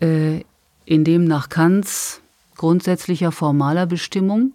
äh, 0.00 0.40
in 0.84 1.04
dem 1.04 1.24
nach 1.24 1.48
Kants 1.48 2.20
grundsätzlicher 2.56 3.30
formaler 3.30 3.86
Bestimmung 3.86 4.52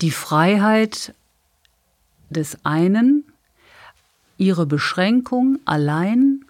die 0.00 0.10
Freiheit 0.10 1.14
des 2.28 2.58
einen, 2.64 3.24
ihre 4.36 4.66
Beschränkung 4.66 5.60
allein 5.64 6.44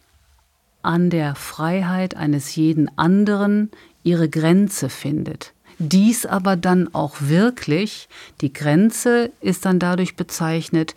an 0.81 1.11
der 1.11 1.35
Freiheit 1.35 2.17
eines 2.17 2.57
jeden 2.57 2.97
anderen 2.97 3.71
ihre 4.03 4.31
Grenze 4.31 4.89
findet 4.89 5.53
dies 5.79 6.27
aber 6.27 6.57
dann 6.57 6.95
auch 6.95 7.17
wirklich, 7.21 8.09
die 8.41 8.53
Grenze 8.53 9.31
ist 9.41 9.65
dann 9.65 9.79
dadurch 9.79 10.17
bezeichnet, 10.17 10.95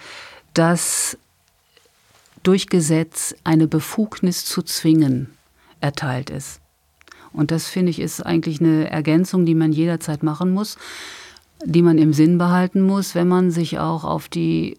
dass 0.53 1.17
durch 2.43 2.67
Gesetz 2.67 3.35
eine 3.43 3.67
Befugnis 3.67 4.45
zu 4.45 4.61
zwingen 4.61 5.29
erteilt 5.81 6.29
ist. 6.29 6.61
Und 7.33 7.51
das 7.51 7.67
finde 7.67 7.89
ich 7.89 7.99
ist 7.99 8.25
eigentlich 8.25 8.61
eine 8.61 8.89
Ergänzung, 8.89 9.45
die 9.45 9.55
man 9.55 9.73
jederzeit 9.73 10.23
machen 10.23 10.51
muss, 10.51 10.77
die 11.63 11.81
man 11.81 11.97
im 11.97 12.13
Sinn 12.13 12.37
behalten 12.37 12.81
muss, 12.81 13.15
wenn 13.15 13.27
man 13.27 13.51
sich 13.51 13.79
auch 13.79 14.03
auf 14.03 14.29
die 14.29 14.77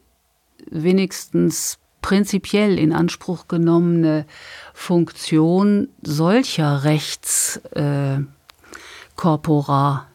wenigstens 0.70 1.78
prinzipiell 2.00 2.78
in 2.78 2.92
Anspruch 2.92 3.48
genommene 3.48 4.26
Funktion 4.72 5.88
solcher 6.02 6.84
Rechts 6.84 7.56
äh, 7.72 8.18
corpora, 9.16 10.06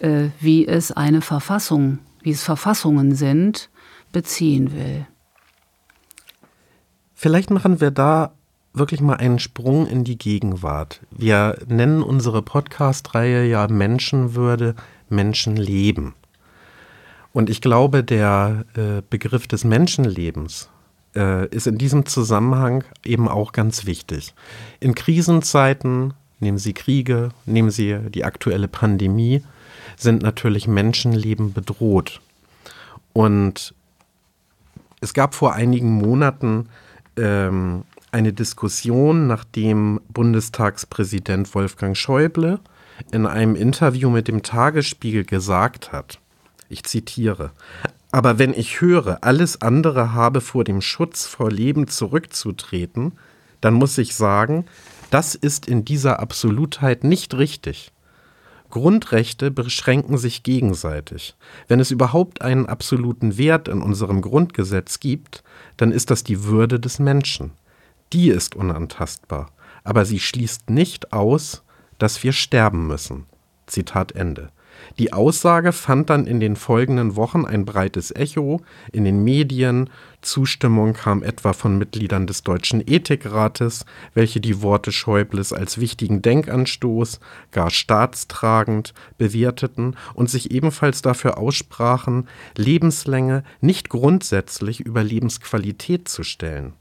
äh, 0.00 0.28
wie 0.40 0.66
es 0.66 0.92
eine 0.92 1.20
Verfassung, 1.20 1.98
wie 2.20 2.30
es 2.30 2.42
Verfassungen 2.42 3.14
sind, 3.14 3.70
beziehen 4.12 4.72
will. 4.72 5.06
Vielleicht 7.14 7.50
machen 7.50 7.80
wir 7.80 7.90
da 7.90 8.32
wirklich 8.74 9.00
mal 9.00 9.16
einen 9.16 9.38
Sprung 9.38 9.86
in 9.86 10.04
die 10.04 10.18
Gegenwart. 10.18 11.00
Wir 11.10 11.58
nennen 11.66 12.02
unsere 12.02 12.42
Podcast-Reihe 12.42 13.46
ja 13.46 13.68
Menschenwürde, 13.68 14.74
Menschenleben. 15.08 16.14
Und 17.32 17.48
ich 17.48 17.60
glaube, 17.60 18.04
der 18.04 18.64
äh, 18.74 19.02
Begriff 19.08 19.46
des 19.46 19.64
Menschenlebens 19.64 20.68
äh, 21.14 21.48
ist 21.48 21.66
in 21.66 21.78
diesem 21.78 22.06
Zusammenhang 22.06 22.84
eben 23.04 23.28
auch 23.28 23.52
ganz 23.52 23.86
wichtig. 23.86 24.34
In 24.80 24.94
Krisenzeiten 24.94 26.14
nehmen 26.40 26.58
Sie 26.58 26.72
Kriege, 26.72 27.30
nehmen 27.44 27.70
Sie 27.70 27.98
die 28.10 28.24
aktuelle 28.24 28.68
Pandemie, 28.68 29.42
sind 29.96 30.22
natürlich 30.22 30.68
Menschenleben 30.68 31.52
bedroht. 31.52 32.20
Und 33.12 33.74
es 35.00 35.14
gab 35.14 35.34
vor 35.34 35.54
einigen 35.54 35.90
Monaten 35.90 36.68
ähm, 37.16 37.84
eine 38.12 38.32
Diskussion, 38.32 39.26
nachdem 39.26 40.00
Bundestagspräsident 40.08 41.54
Wolfgang 41.54 41.96
Schäuble 41.96 42.60
in 43.12 43.26
einem 43.26 43.56
Interview 43.56 44.10
mit 44.10 44.28
dem 44.28 44.42
Tagesspiegel 44.42 45.24
gesagt 45.24 45.92
hat, 45.92 46.18
ich 46.68 46.84
zitiere, 46.84 47.52
aber 48.12 48.38
wenn 48.38 48.54
ich 48.54 48.80
höre, 48.80 49.18
alles 49.22 49.60
andere 49.60 50.14
habe 50.14 50.40
vor 50.40 50.64
dem 50.64 50.80
Schutz 50.80 51.26
vor 51.26 51.50
Leben 51.50 51.88
zurückzutreten, 51.88 53.12
dann 53.60 53.74
muss 53.74 53.98
ich 53.98 54.14
sagen, 54.14 54.64
das 55.10 55.34
ist 55.34 55.66
in 55.66 55.84
dieser 55.84 56.20
Absolutheit 56.20 57.04
nicht 57.04 57.34
richtig. 57.34 57.92
Grundrechte 58.70 59.50
beschränken 59.50 60.18
sich 60.18 60.42
gegenseitig. 60.42 61.36
Wenn 61.68 61.80
es 61.80 61.90
überhaupt 61.90 62.42
einen 62.42 62.66
absoluten 62.66 63.38
Wert 63.38 63.68
in 63.68 63.80
unserem 63.80 64.22
Grundgesetz 64.22 65.00
gibt, 65.00 65.44
dann 65.76 65.92
ist 65.92 66.10
das 66.10 66.24
die 66.24 66.44
Würde 66.44 66.80
des 66.80 66.98
Menschen. 66.98 67.52
Die 68.12 68.28
ist 68.28 68.54
unantastbar, 68.54 69.50
aber 69.84 70.04
sie 70.04 70.20
schließt 70.20 70.70
nicht 70.70 71.12
aus, 71.12 71.62
dass 71.98 72.22
wir 72.22 72.32
sterben 72.32 72.86
müssen. 72.86 73.26
Zitat 73.66 74.12
Ende. 74.12 74.50
Die 74.98 75.12
Aussage 75.12 75.72
fand 75.72 76.10
dann 76.10 76.26
in 76.26 76.40
den 76.40 76.56
folgenden 76.56 77.16
Wochen 77.16 77.44
ein 77.44 77.64
breites 77.64 78.14
Echo 78.14 78.60
in 78.92 79.04
den 79.04 79.22
Medien. 79.24 79.90
Zustimmung 80.22 80.94
kam 80.94 81.22
etwa 81.22 81.52
von 81.52 81.78
Mitgliedern 81.78 82.26
des 82.26 82.42
Deutschen 82.42 82.80
Ethikrates, 82.86 83.84
welche 84.14 84.40
die 84.40 84.62
Worte 84.62 84.92
Schäubles 84.92 85.52
als 85.52 85.78
wichtigen 85.78 86.22
Denkanstoß, 86.22 87.20
gar 87.52 87.70
staatstragend 87.70 88.94
bewerteten 89.18 89.96
und 90.14 90.30
sich 90.30 90.50
ebenfalls 90.50 91.02
dafür 91.02 91.38
aussprachen, 91.38 92.28
Lebenslänge 92.56 93.44
nicht 93.60 93.88
grundsätzlich 93.88 94.80
über 94.80 95.04
Lebensqualität 95.04 96.08
zu 96.08 96.22
stellen. 96.22 96.74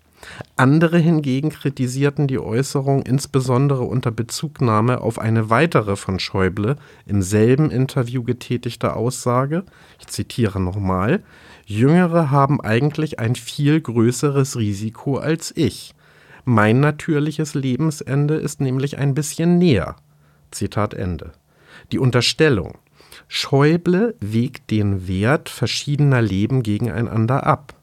Andere 0.56 0.98
hingegen 0.98 1.50
kritisierten 1.50 2.28
die 2.28 2.40
Äußerung 2.40 3.04
insbesondere 3.04 3.84
unter 3.84 4.12
Bezugnahme 4.12 5.02
auf 5.02 5.20
eine 5.20 5.50
weitere 5.50 5.96
von 5.96 6.20
Schäuble 6.20 6.78
im 7.06 7.22
selben 7.22 7.70
Interview 7.70 8.24
getätigte 8.24 8.96
Aussage, 8.96 9.64
ich 10.00 10.08
zitiere 10.08 10.60
nochmal, 10.60 11.24
Jüngere 11.66 12.32
haben 12.32 12.62
eigentlich 12.62 13.20
ein 13.20 13.36
viel 13.36 13.82
größeres 13.82 14.58
Risiko 14.58 15.18
als 15.18 15.52
ich. 15.56 15.94
Mein 16.44 16.80
natürliches 16.80 17.56
Lebensende 17.56 18.36
ist 18.36 18.62
nämlich 18.62 18.98
ein 18.98 19.16
bisschen 19.16 19.58
näher. 19.58 19.96
Zitat 20.52 20.94
Ende. 20.94 21.34
Die 21.92 22.00
Unterstellung, 22.00 22.78
Schäuble 23.28 24.16
wägt 24.20 24.72
den 24.72 25.08
Wert 25.08 25.50
verschiedener 25.50 26.22
Leben 26.22 26.64
gegeneinander 26.64 27.46
ab. 27.46 27.74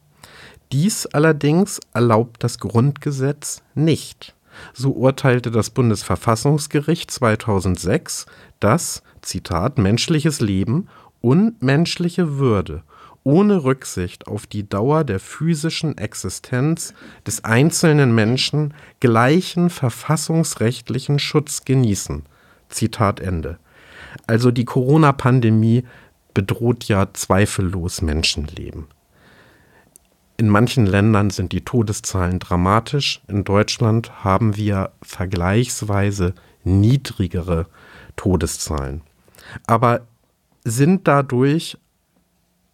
Dies 0.72 1.04
allerdings 1.06 1.80
erlaubt 1.92 2.42
das 2.42 2.58
Grundgesetz 2.58 3.62
nicht. 3.74 4.34
So 4.72 4.92
urteilte 4.92 5.50
das 5.50 5.68
Bundesverfassungsgericht 5.68 7.10
2006, 7.10 8.24
dass, 8.58 9.02
Zitat, 9.20 9.76
menschliches 9.76 10.40
Leben 10.40 10.88
und 11.20 11.62
menschliche 11.62 12.38
Würde 12.38 12.82
ohne 13.24 13.62
Rücksicht 13.62 14.26
auf 14.26 14.48
die 14.48 14.68
Dauer 14.68 15.04
der 15.04 15.20
physischen 15.20 15.96
Existenz 15.96 16.92
des 17.24 17.44
einzelnen 17.44 18.14
Menschen 18.14 18.74
gleichen 18.98 19.70
verfassungsrechtlichen 19.70 21.20
Schutz 21.20 21.64
genießen. 21.64 22.24
Zitat 22.68 23.20
Ende. 23.20 23.58
Also 24.26 24.50
die 24.50 24.64
Corona-Pandemie 24.64 25.84
bedroht 26.34 26.84
ja 26.84 27.12
zweifellos 27.12 28.02
Menschenleben 28.02 28.86
In 30.42 30.48
manchen 30.48 30.86
Ländern 30.86 31.30
sind 31.30 31.52
die 31.52 31.60
Todeszahlen 31.60 32.40
dramatisch. 32.40 33.22
In 33.28 33.44
Deutschland 33.44 34.24
haben 34.24 34.56
wir 34.56 34.90
vergleichsweise 35.00 36.34
niedrigere 36.64 37.66
Todeszahlen. 38.16 39.02
Aber 39.68 40.00
sind 40.64 41.06
dadurch 41.06 41.78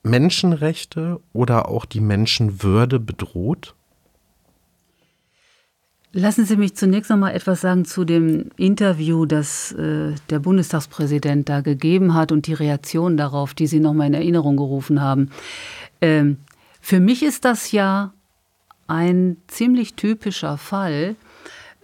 Menschenrechte 0.03 1.21
oder 1.35 1.69
auch 1.69 1.85
die 1.85 2.01
Menschenwürde 2.01 2.99
bedroht? 2.99 3.75
Lassen 6.13 6.47
Sie 6.47 6.57
mich 6.57 6.75
zunächst 6.75 7.11
noch 7.11 7.19
mal 7.19 7.33
etwas 7.33 7.61
sagen 7.61 7.85
zu 7.85 8.07
dem 8.07 8.47
Interview, 8.57 9.27
das 9.27 9.73
äh, 9.73 10.15
der 10.31 10.39
Bundestagspräsident 10.39 11.51
da 11.51 11.61
gegeben 11.61 12.15
hat 12.15 12.33
und 12.33 12.47
die 12.47 12.55
Reaktion 12.55 13.19
darauf, 13.19 13.53
die 13.53 13.67
Sie 13.67 13.79
noch 13.79 13.93
mal 13.93 14.07
in 14.07 14.15
Erinnerung 14.15 14.57
gerufen 14.57 15.03
haben. 15.03 15.29
Ähm, 16.01 16.39
für 16.81 17.01
mich 17.01 17.23
ist 17.23 17.45
das 17.45 17.73
ja 17.73 18.13
ein 18.87 19.37
ziemlich 19.47 19.95
typischer 19.95 20.59
Fall 20.59 21.17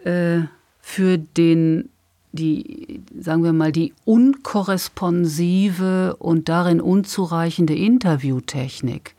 äh, 0.05 0.41
für 0.81 1.19
den 1.19 1.89
die, 2.35 3.01
sagen 3.19 3.43
wir 3.45 3.53
mal, 3.53 3.71
die 3.71 3.93
unkorresponsive 4.05 6.17
und 6.19 6.49
darin 6.49 6.81
unzureichende 6.81 7.77
Interviewtechnik, 7.77 9.15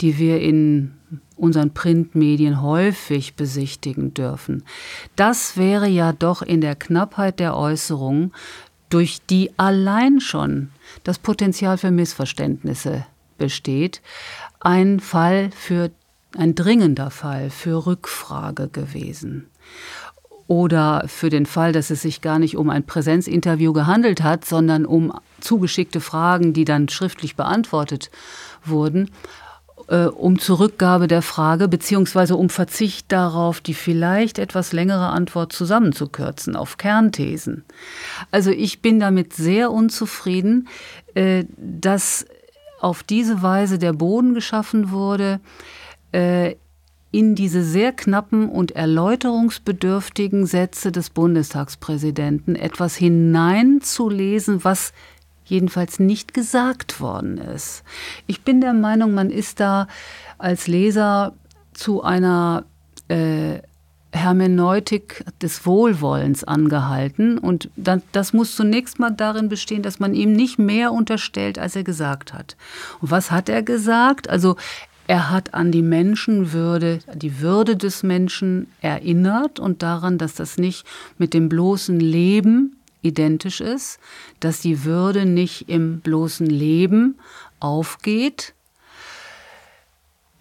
die 0.00 0.16
wir 0.18 0.40
in 0.40 0.94
unseren 1.36 1.74
Printmedien 1.74 2.62
häufig 2.62 3.34
besichtigen 3.34 4.14
dürfen. 4.14 4.62
Das 5.14 5.58
wäre 5.58 5.88
ja 5.88 6.14
doch 6.14 6.40
in 6.40 6.62
der 6.62 6.74
Knappheit 6.74 7.38
der 7.38 7.54
Äußerungen, 7.56 8.32
durch 8.88 9.18
die 9.28 9.50
allein 9.58 10.20
schon 10.20 10.70
das 11.04 11.18
Potenzial 11.18 11.76
für 11.76 11.90
Missverständnisse 11.90 13.04
besteht, 13.38 14.02
ein 14.60 15.00
Fall 15.00 15.50
für 15.52 15.90
ein 16.36 16.54
dringender 16.54 17.10
Fall 17.10 17.50
für 17.50 17.86
Rückfrage 17.86 18.68
gewesen. 18.68 19.48
Oder 20.46 21.04
für 21.06 21.28
den 21.28 21.46
Fall, 21.46 21.72
dass 21.72 21.90
es 21.90 22.02
sich 22.02 22.22
gar 22.22 22.38
nicht 22.38 22.56
um 22.56 22.70
ein 22.70 22.84
Präsenzinterview 22.84 23.72
gehandelt 23.72 24.22
hat, 24.22 24.46
sondern 24.46 24.86
um 24.86 25.12
zugeschickte 25.40 26.00
Fragen, 26.00 26.54
die 26.54 26.64
dann 26.64 26.88
schriftlich 26.88 27.36
beantwortet 27.36 28.10
wurden, 28.64 29.10
äh, 29.88 30.04
um 30.04 30.38
Zurückgabe 30.38 31.06
der 31.06 31.20
Frage 31.20 31.68
beziehungsweise 31.68 32.36
um 32.36 32.48
Verzicht 32.48 33.12
darauf, 33.12 33.60
die 33.60 33.74
vielleicht 33.74 34.38
etwas 34.38 34.72
längere 34.72 35.08
Antwort 35.08 35.52
zusammenzukürzen 35.52 36.56
auf 36.56 36.78
Kernthesen. 36.78 37.64
Also 38.30 38.50
ich 38.50 38.80
bin 38.80 39.00
damit 39.00 39.34
sehr 39.34 39.70
unzufrieden, 39.70 40.68
äh, 41.14 41.44
dass 41.58 42.24
auf 42.80 43.02
diese 43.02 43.42
Weise 43.42 43.78
der 43.78 43.92
Boden 43.92 44.34
geschaffen 44.34 44.90
wurde, 44.90 45.40
äh, 46.12 46.54
in 47.10 47.34
diese 47.34 47.62
sehr 47.62 47.92
knappen 47.92 48.48
und 48.48 48.72
erläuterungsbedürftigen 48.72 50.46
Sätze 50.46 50.92
des 50.92 51.10
Bundestagspräsidenten 51.10 52.54
etwas 52.54 52.96
hineinzulesen, 52.96 54.62
was 54.62 54.92
jedenfalls 55.44 55.98
nicht 55.98 56.34
gesagt 56.34 57.00
worden 57.00 57.38
ist. 57.38 57.82
Ich 58.26 58.42
bin 58.42 58.60
der 58.60 58.74
Meinung, 58.74 59.14
man 59.14 59.30
ist 59.30 59.60
da 59.60 59.88
als 60.36 60.66
Leser 60.66 61.32
zu 61.72 62.02
einer 62.02 62.64
äh, 63.08 63.60
Hermeneutik 64.12 65.24
des 65.42 65.66
Wohlwollens 65.66 66.44
angehalten. 66.44 67.38
Und 67.38 67.70
das 67.76 68.32
muss 68.32 68.56
zunächst 68.56 68.98
mal 68.98 69.10
darin 69.10 69.48
bestehen, 69.48 69.82
dass 69.82 70.00
man 70.00 70.14
ihm 70.14 70.32
nicht 70.32 70.58
mehr 70.58 70.92
unterstellt, 70.92 71.58
als 71.58 71.76
er 71.76 71.84
gesagt 71.84 72.32
hat. 72.32 72.56
Und 73.00 73.10
was 73.10 73.30
hat 73.30 73.48
er 73.48 73.62
gesagt? 73.62 74.28
Also 74.30 74.56
er 75.06 75.30
hat 75.30 75.54
an 75.54 75.72
die 75.72 75.82
Menschenwürde, 75.82 77.00
die 77.14 77.40
Würde 77.40 77.76
des 77.76 78.02
Menschen 78.02 78.66
erinnert 78.80 79.58
und 79.58 79.82
daran, 79.82 80.18
dass 80.18 80.34
das 80.34 80.58
nicht 80.58 80.86
mit 81.16 81.32
dem 81.32 81.48
bloßen 81.48 81.98
Leben 81.98 82.76
identisch 83.00 83.60
ist, 83.60 84.00
dass 84.40 84.60
die 84.60 84.84
Würde 84.84 85.24
nicht 85.24 85.68
im 85.68 86.00
bloßen 86.00 86.46
Leben 86.46 87.18
aufgeht. 87.60 88.54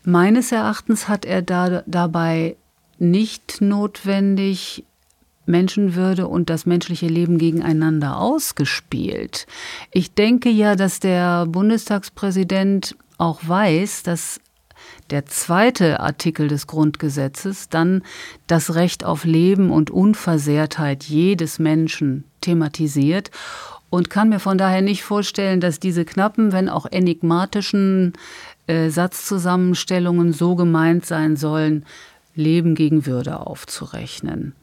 Meines 0.03 0.51
Erachtens 0.51 1.07
hat 1.07 1.25
er 1.25 1.41
da, 1.41 1.83
dabei 1.85 2.57
nicht 2.99 3.61
notwendig 3.61 4.83
Menschenwürde 5.45 6.27
und 6.27 6.49
das 6.49 6.65
menschliche 6.65 7.07
Leben 7.07 7.37
gegeneinander 7.37 8.19
ausgespielt. 8.19 9.47
Ich 9.91 10.13
denke 10.13 10.49
ja, 10.49 10.75
dass 10.75 10.99
der 10.99 11.45
Bundestagspräsident 11.45 12.95
auch 13.17 13.39
weiß, 13.43 14.03
dass 14.03 14.39
der 15.09 15.25
zweite 15.25 16.01
Artikel 16.01 16.49
des 16.49 16.67
Grundgesetzes 16.67 17.69
dann 17.69 18.03
das 18.45 18.75
Recht 18.75 19.05
auf 19.05 19.23
Leben 19.23 19.71
und 19.71 19.89
Unversehrtheit 19.89 21.05
jedes 21.05 21.59
Menschen 21.59 22.25
thematisiert 22.41 23.31
und 23.89 24.09
kann 24.09 24.29
mir 24.29 24.39
von 24.39 24.57
daher 24.57 24.81
nicht 24.81 25.03
vorstellen, 25.03 25.61
dass 25.61 25.79
diese 25.79 26.03
knappen, 26.03 26.51
wenn 26.51 26.67
auch 26.67 26.85
enigmatischen 26.85 28.13
äh, 28.67 28.89
Satzzusammenstellungen 28.89 30.33
so 30.33 30.55
gemeint 30.55 31.05
sein 31.05 31.37
sollen, 31.37 31.85
Leben 32.37 32.75
gegen 32.75 33.05
Würde 33.05 33.39
aufzurechnen. 33.45 34.53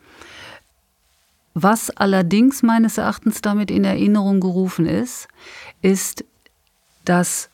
Was 1.52 1.90
allerdings 1.90 2.62
meines 2.62 2.98
Erachtens 2.98 3.40
damit 3.40 3.70
in 3.70 3.84
Erinnerung 3.84 4.40
gerufen 4.40 4.86
ist, 4.86 5.28
ist, 5.82 6.24
dass 7.04 7.50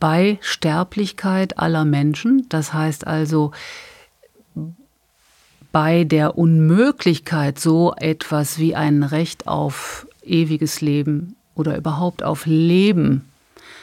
bei 0.00 0.38
Sterblichkeit 0.40 1.58
aller 1.58 1.84
Menschen, 1.84 2.46
das 2.48 2.72
heißt 2.72 3.06
also 3.06 3.52
bei 5.72 6.04
der 6.04 6.38
Unmöglichkeit, 6.38 7.58
so 7.58 7.94
etwas 7.96 8.58
wie 8.58 8.74
ein 8.74 9.02
Recht 9.02 9.46
auf 9.46 10.06
ewiges 10.22 10.80
Leben 10.80 11.36
oder 11.54 11.76
überhaupt 11.76 12.22
auf 12.22 12.46
Leben 12.46 13.28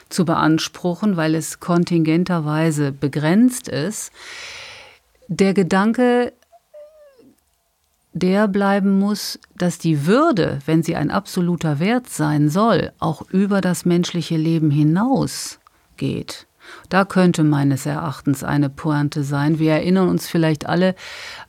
zu 0.09 0.25
beanspruchen, 0.25 1.17
weil 1.17 1.35
es 1.35 1.59
kontingenterweise 1.59 2.91
begrenzt 2.91 3.67
ist, 3.67 4.11
der 5.29 5.53
Gedanke, 5.53 6.33
der 8.13 8.47
bleiben 8.47 8.97
muss, 8.97 9.39
dass 9.55 9.77
die 9.77 10.07
Würde, 10.07 10.59
wenn 10.65 10.81
sie 10.83 10.95
ein 10.95 11.11
absoluter 11.11 11.79
Wert 11.79 12.09
sein 12.09 12.49
soll, 12.49 12.91
auch 12.99 13.21
über 13.29 13.61
das 13.61 13.85
menschliche 13.85 14.35
Leben 14.35 14.71
hinaus 14.71 15.59
geht. 15.97 16.47
Da 16.89 17.05
könnte 17.05 17.43
meines 17.43 17.85
Erachtens 17.85 18.43
eine 18.43 18.69
Pointe 18.69 19.23
sein. 19.23 19.59
Wir 19.59 19.73
erinnern 19.73 20.09
uns 20.09 20.27
vielleicht 20.27 20.65
alle 20.65 20.95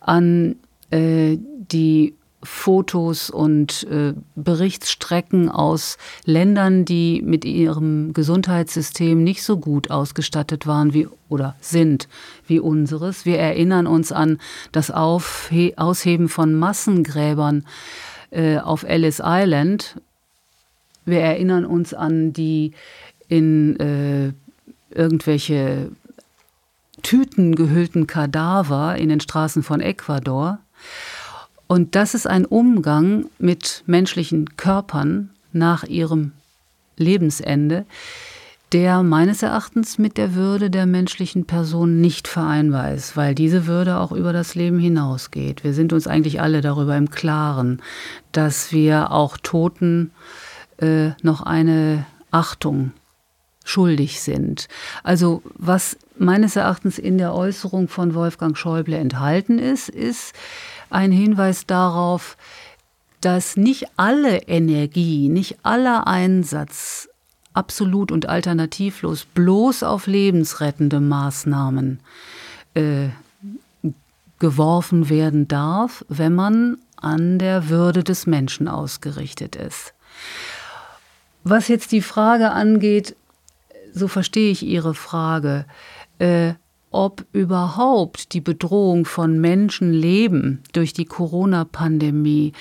an 0.00 0.56
äh, 0.90 1.38
die 1.38 2.14
Fotos 2.42 3.28
und 3.28 3.86
äh, 3.90 4.14
Berichtsstrecken 4.34 5.50
aus 5.50 5.98
Ländern, 6.24 6.84
die 6.84 7.22
mit 7.22 7.44
ihrem 7.44 8.14
Gesundheitssystem 8.14 9.22
nicht 9.22 9.42
so 9.42 9.58
gut 9.58 9.90
ausgestattet 9.90 10.66
waren 10.66 10.94
wie 10.94 11.08
oder 11.28 11.54
sind 11.60 12.08
wie 12.46 12.58
unseres. 12.58 13.26
Wir 13.26 13.38
erinnern 13.38 13.86
uns 13.86 14.10
an 14.10 14.38
das 14.72 14.90
Aufhe 14.90 15.74
Ausheben 15.76 16.28
von 16.28 16.54
Massengräbern 16.54 17.66
äh, 18.30 18.58
auf 18.58 18.84
Ellis 18.84 19.20
Island. 19.22 20.00
Wir 21.04 21.20
erinnern 21.20 21.66
uns 21.66 21.92
an 21.92 22.32
die 22.32 22.72
in 23.28 23.78
äh, 23.78 24.32
irgendwelche 24.90 25.90
Tüten 27.02 27.54
gehüllten 27.54 28.06
Kadaver 28.06 28.96
in 28.96 29.08
den 29.08 29.20
Straßen 29.20 29.62
von 29.62 29.80
Ecuador. 29.80 30.58
Und 31.70 31.94
das 31.94 32.14
ist 32.14 32.26
ein 32.26 32.46
Umgang 32.46 33.26
mit 33.38 33.84
menschlichen 33.86 34.56
Körpern 34.56 35.30
nach 35.52 35.84
ihrem 35.84 36.32
Lebensende, 36.96 37.86
der 38.72 39.04
meines 39.04 39.44
Erachtens 39.44 39.96
mit 39.96 40.18
der 40.18 40.34
Würde 40.34 40.68
der 40.68 40.86
menschlichen 40.86 41.44
Person 41.44 42.00
nicht 42.00 42.26
vereinbar 42.26 42.92
ist, 42.92 43.16
weil 43.16 43.36
diese 43.36 43.68
Würde 43.68 43.98
auch 43.98 44.10
über 44.10 44.32
das 44.32 44.56
Leben 44.56 44.80
hinausgeht. 44.80 45.62
Wir 45.62 45.72
sind 45.72 45.92
uns 45.92 46.08
eigentlich 46.08 46.40
alle 46.40 46.60
darüber 46.60 46.96
im 46.96 47.08
Klaren, 47.08 47.80
dass 48.32 48.72
wir 48.72 49.12
auch 49.12 49.36
Toten 49.36 50.10
äh, 50.78 51.10
noch 51.22 51.40
eine 51.40 52.04
Achtung 52.32 52.90
schuldig 53.64 54.20
sind. 54.20 54.66
Also 55.04 55.40
was 55.54 55.96
meines 56.18 56.56
Erachtens 56.56 56.98
in 56.98 57.16
der 57.16 57.32
Äußerung 57.32 57.86
von 57.86 58.14
Wolfgang 58.14 58.58
Schäuble 58.58 58.96
enthalten 58.96 59.60
ist, 59.60 59.88
ist 59.88 60.34
ein 60.90 61.12
Hinweis 61.12 61.66
darauf, 61.66 62.36
dass 63.20 63.56
nicht 63.56 63.86
alle 63.96 64.38
Energie, 64.42 65.28
nicht 65.28 65.58
aller 65.62 66.06
Einsatz 66.06 67.08
absolut 67.52 68.12
und 68.12 68.28
alternativlos 68.28 69.24
bloß 69.24 69.82
auf 69.82 70.06
lebensrettende 70.06 71.00
Maßnahmen 71.00 72.00
äh, 72.74 73.08
geworfen 74.38 75.08
werden 75.08 75.48
darf, 75.48 76.04
wenn 76.08 76.34
man 76.34 76.78
an 76.96 77.38
der 77.38 77.68
Würde 77.68 78.04
des 78.04 78.26
Menschen 78.26 78.68
ausgerichtet 78.68 79.56
ist. 79.56 79.94
Was 81.44 81.68
jetzt 81.68 81.92
die 81.92 82.02
Frage 82.02 82.50
angeht, 82.50 83.16
so 83.92 84.08
verstehe 84.08 84.50
ich 84.50 84.62
Ihre 84.62 84.94
Frage. 84.94 85.64
Äh, 86.18 86.54
ob 86.90 87.24
überhaupt 87.32 88.32
die 88.32 88.40
Bedrohung 88.40 89.04
von 89.04 89.40
Menschenleben 89.40 90.62
durch 90.72 90.92
die 90.92 91.04
Corona-Pandemie 91.04 92.52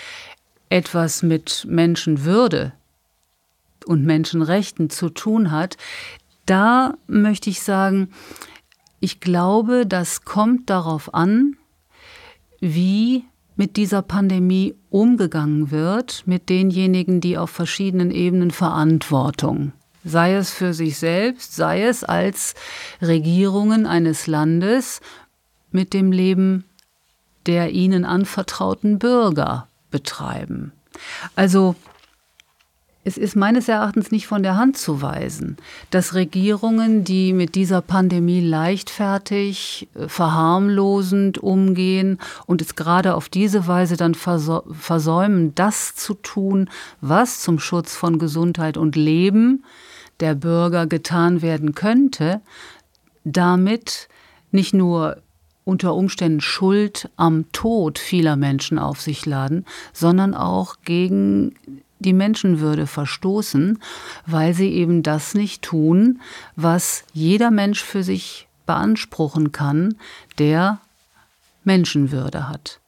etwas 0.69 1.23
mit 1.23 1.65
Menschenwürde 1.67 2.73
und 3.85 4.05
Menschenrechten 4.05 4.89
zu 4.89 5.09
tun 5.09 5.51
hat, 5.51 5.77
da 6.45 6.93
möchte 7.07 7.49
ich 7.49 7.61
sagen, 7.61 8.09
ich 8.99 9.19
glaube, 9.19 9.85
das 9.85 10.25
kommt 10.25 10.69
darauf 10.69 11.13
an, 11.13 11.55
wie 12.59 13.23
mit 13.55 13.77
dieser 13.77 14.01
Pandemie 14.01 14.75
umgegangen 14.89 15.71
wird, 15.71 16.23
mit 16.25 16.49
denjenigen, 16.49 17.21
die 17.21 17.37
auf 17.37 17.49
verschiedenen 17.49 18.11
Ebenen 18.11 18.51
Verantwortung, 18.51 19.73
sei 20.03 20.35
es 20.35 20.51
für 20.51 20.73
sich 20.73 20.97
selbst, 20.97 21.55
sei 21.55 21.83
es 21.83 22.03
als 22.03 22.55
Regierungen 23.01 23.85
eines 23.85 24.27
Landes, 24.27 25.01
mit 25.71 25.93
dem 25.93 26.11
Leben 26.11 26.65
der 27.45 27.71
ihnen 27.71 28.05
anvertrauten 28.05 28.99
Bürger 28.99 29.67
betreiben. 29.91 30.71
Also 31.35 31.75
es 33.05 33.17
ist 33.17 33.35
meines 33.35 33.67
Erachtens 33.67 34.11
nicht 34.11 34.27
von 34.27 34.43
der 34.43 34.57
Hand 34.57 34.77
zu 34.77 35.01
weisen, 35.01 35.57
dass 35.89 36.13
Regierungen, 36.13 37.05
die 37.05 37.33
mit 37.33 37.55
dieser 37.55 37.81
Pandemie 37.81 38.41
leichtfertig, 38.41 39.87
äh, 39.95 40.07
verharmlosend 40.07 41.37
umgehen 41.37 42.19
und 42.45 42.61
es 42.61 42.75
gerade 42.75 43.15
auf 43.15 43.29
diese 43.29 43.67
Weise 43.67 43.95
dann 43.95 44.13
versäumen, 44.13 45.55
das 45.55 45.95
zu 45.95 46.13
tun, 46.13 46.69
was 47.01 47.39
zum 47.39 47.57
Schutz 47.57 47.95
von 47.95 48.19
Gesundheit 48.19 48.77
und 48.77 48.95
Leben 48.95 49.63
der 50.19 50.35
Bürger 50.35 50.87
getan 50.87 51.41
werden 51.41 51.75
könnte, 51.75 52.41
damit 53.23 54.07
nicht 54.51 54.73
nur 54.73 55.21
unter 55.63 55.93
Umständen 55.93 56.41
Schuld 56.41 57.09
am 57.15 57.51
Tod 57.51 57.99
vieler 57.99 58.35
Menschen 58.35 58.79
auf 58.79 59.01
sich 59.01 59.25
laden, 59.25 59.65
sondern 59.93 60.33
auch 60.33 60.77
gegen 60.83 61.55
die 61.99 62.13
Menschenwürde 62.13 62.87
verstoßen, 62.87 63.79
weil 64.25 64.53
sie 64.53 64.71
eben 64.71 65.03
das 65.03 65.35
nicht 65.35 65.61
tun, 65.61 66.21
was 66.55 67.03
jeder 67.13 67.51
Mensch 67.51 67.83
für 67.83 68.03
sich 68.03 68.47
beanspruchen 68.65 69.51
kann, 69.51 69.95
der 70.37 70.79
Menschenwürde 71.63 72.47
hat. 72.47 72.79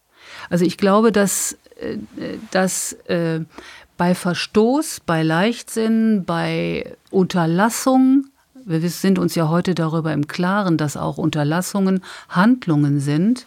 Also 0.49 0.65
ich 0.65 0.77
glaube, 0.77 1.11
dass, 1.11 1.57
äh, 1.79 1.97
dass 2.51 2.93
äh, 3.07 3.41
bei 4.01 4.15
Verstoß, 4.15 5.01
bei 5.05 5.21
Leichtsinn, 5.21 6.25
bei 6.25 6.97
Unterlassung, 7.11 8.25
wir 8.65 8.89
sind 8.89 9.19
uns 9.19 9.35
ja 9.35 9.47
heute 9.47 9.75
darüber 9.75 10.11
im 10.11 10.25
Klaren, 10.25 10.75
dass 10.79 10.97
auch 10.97 11.19
Unterlassungen 11.19 12.03
Handlungen 12.27 12.99
sind, 12.99 13.45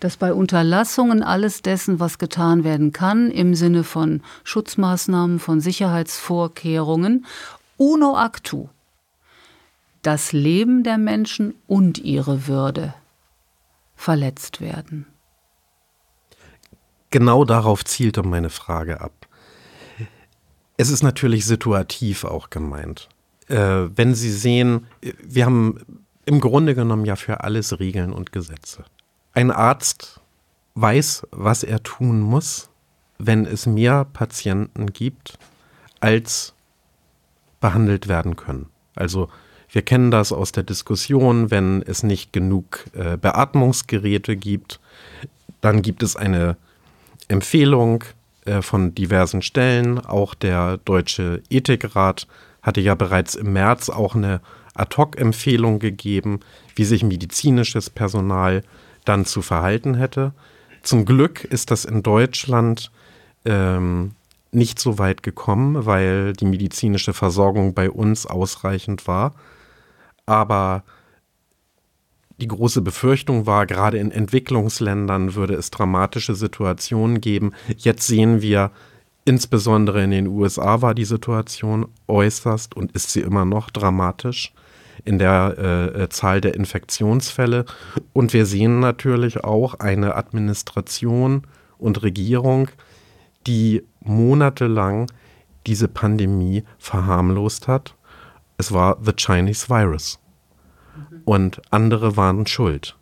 dass 0.00 0.16
bei 0.16 0.34
Unterlassungen 0.34 1.22
alles 1.22 1.62
dessen, 1.62 2.00
was 2.00 2.18
getan 2.18 2.64
werden 2.64 2.90
kann, 2.90 3.30
im 3.30 3.54
Sinne 3.54 3.84
von 3.84 4.22
Schutzmaßnahmen, 4.42 5.38
von 5.38 5.60
Sicherheitsvorkehrungen, 5.60 7.24
uno 7.76 8.16
actu, 8.16 8.70
das 10.02 10.32
Leben 10.32 10.82
der 10.82 10.98
Menschen 10.98 11.54
und 11.68 11.98
ihre 11.98 12.48
Würde 12.48 12.92
verletzt 13.94 14.60
werden. 14.60 15.06
Genau 17.10 17.44
darauf 17.44 17.84
zielte 17.84 18.24
meine 18.24 18.50
Frage 18.50 19.00
ab. 19.00 19.12
Es 20.82 20.90
ist 20.90 21.04
natürlich 21.04 21.46
situativ 21.46 22.24
auch 22.24 22.50
gemeint. 22.50 23.08
Äh, 23.46 23.56
wenn 23.94 24.16
Sie 24.16 24.32
sehen, 24.32 24.88
wir 25.22 25.46
haben 25.46 25.78
im 26.24 26.40
Grunde 26.40 26.74
genommen 26.74 27.04
ja 27.04 27.14
für 27.14 27.44
alles 27.44 27.78
Regeln 27.78 28.12
und 28.12 28.32
Gesetze. 28.32 28.84
Ein 29.32 29.52
Arzt 29.52 30.20
weiß, 30.74 31.28
was 31.30 31.62
er 31.62 31.84
tun 31.84 32.20
muss, 32.20 32.68
wenn 33.18 33.46
es 33.46 33.64
mehr 33.64 34.04
Patienten 34.06 34.92
gibt, 34.92 35.38
als 36.00 36.52
behandelt 37.60 38.08
werden 38.08 38.34
können. 38.34 38.66
Also 38.96 39.28
wir 39.70 39.82
kennen 39.82 40.10
das 40.10 40.32
aus 40.32 40.50
der 40.50 40.64
Diskussion, 40.64 41.52
wenn 41.52 41.82
es 41.82 42.02
nicht 42.02 42.32
genug 42.32 42.86
äh, 42.92 43.16
Beatmungsgeräte 43.16 44.34
gibt, 44.34 44.80
dann 45.60 45.80
gibt 45.80 46.02
es 46.02 46.16
eine 46.16 46.56
Empfehlung 47.28 48.02
äh, 48.44 48.62
von 48.62 48.94
diversen 48.94 49.42
Stellen. 49.42 49.98
Auch 49.98 50.34
der 50.34 50.78
Deutsche 50.78 51.42
Ethikrat 51.50 52.26
hatte 52.62 52.80
ja 52.80 52.94
bereits 52.94 53.34
im 53.34 53.52
März 53.52 53.88
auch 53.88 54.14
eine 54.14 54.40
Ad-hoc-Empfehlung 54.74 55.78
gegeben, 55.78 56.40
wie 56.74 56.84
sich 56.84 57.02
medizinisches 57.02 57.90
Personal 57.90 58.62
dann 59.04 59.24
zu 59.26 59.42
verhalten 59.42 59.94
hätte. 59.94 60.32
Zum 60.82 61.04
Glück 61.04 61.44
ist 61.44 61.70
das 61.70 61.84
in 61.84 62.02
Deutschland 62.02 62.90
ähm, 63.44 64.12
nicht 64.50 64.78
so 64.78 64.98
weit 64.98 65.22
gekommen, 65.22 65.86
weil 65.86 66.32
die 66.34 66.44
medizinische 66.44 67.12
Versorgung 67.12 67.74
bei 67.74 67.90
uns 67.90 68.26
ausreichend 68.26 69.06
war. 69.06 69.34
Aber 70.26 70.84
die 72.42 72.48
große 72.48 72.82
Befürchtung 72.82 73.46
war, 73.46 73.66
gerade 73.66 73.98
in 73.98 74.10
Entwicklungsländern 74.10 75.36
würde 75.36 75.54
es 75.54 75.70
dramatische 75.70 76.34
Situationen 76.34 77.20
geben. 77.20 77.52
Jetzt 77.76 78.08
sehen 78.08 78.42
wir, 78.42 78.72
insbesondere 79.24 80.02
in 80.02 80.10
den 80.10 80.26
USA 80.26 80.82
war 80.82 80.92
die 80.92 81.04
Situation 81.04 81.86
äußerst 82.08 82.76
und 82.76 82.90
ist 82.92 83.10
sie 83.12 83.20
immer 83.20 83.44
noch 83.44 83.70
dramatisch 83.70 84.52
in 85.04 85.20
der 85.20 85.54
äh, 85.56 86.02
äh, 86.02 86.08
Zahl 86.08 86.40
der 86.40 86.54
Infektionsfälle. 86.54 87.64
Und 88.12 88.32
wir 88.32 88.44
sehen 88.44 88.80
natürlich 88.80 89.44
auch 89.44 89.74
eine 89.74 90.16
Administration 90.16 91.42
und 91.78 92.02
Regierung, 92.02 92.68
die 93.46 93.84
monatelang 94.00 95.06
diese 95.68 95.86
Pandemie 95.86 96.64
verharmlost 96.78 97.68
hat. 97.68 97.94
Es 98.56 98.72
war 98.72 98.98
the 99.00 99.12
Chinese 99.12 99.68
Virus. 99.68 100.18
Und 101.24 101.60
andere 101.70 102.16
waren 102.16 102.46
schuld. 102.46 102.96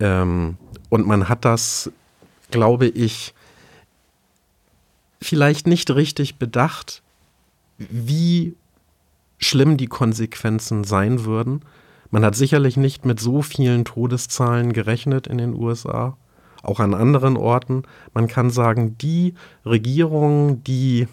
Ähm, 0.00 0.56
und 0.88 1.06
man 1.06 1.28
hat 1.28 1.44
das, 1.44 1.90
glaube 2.50 2.86
ich, 2.86 3.34
vielleicht 5.20 5.66
nicht 5.66 5.90
richtig 5.90 6.38
bedacht, 6.38 7.02
wie 7.78 8.54
schlimm 9.38 9.76
die 9.76 9.86
Konsequenzen 9.86 10.84
sein 10.84 11.24
würden. 11.24 11.62
Man 12.10 12.24
hat 12.24 12.34
sicherlich 12.34 12.76
nicht 12.76 13.04
mit 13.04 13.20
so 13.20 13.42
vielen 13.42 13.84
Todeszahlen 13.84 14.72
gerechnet 14.72 15.26
in 15.26 15.38
den 15.38 15.54
USA, 15.54 16.16
auch 16.62 16.78
an 16.78 16.94
anderen 16.94 17.36
Orten. 17.36 17.84
Man 18.12 18.28
kann 18.28 18.50
sagen, 18.50 18.96
die 18.98 19.34
Regierungen, 19.64 20.62
die 20.64 21.08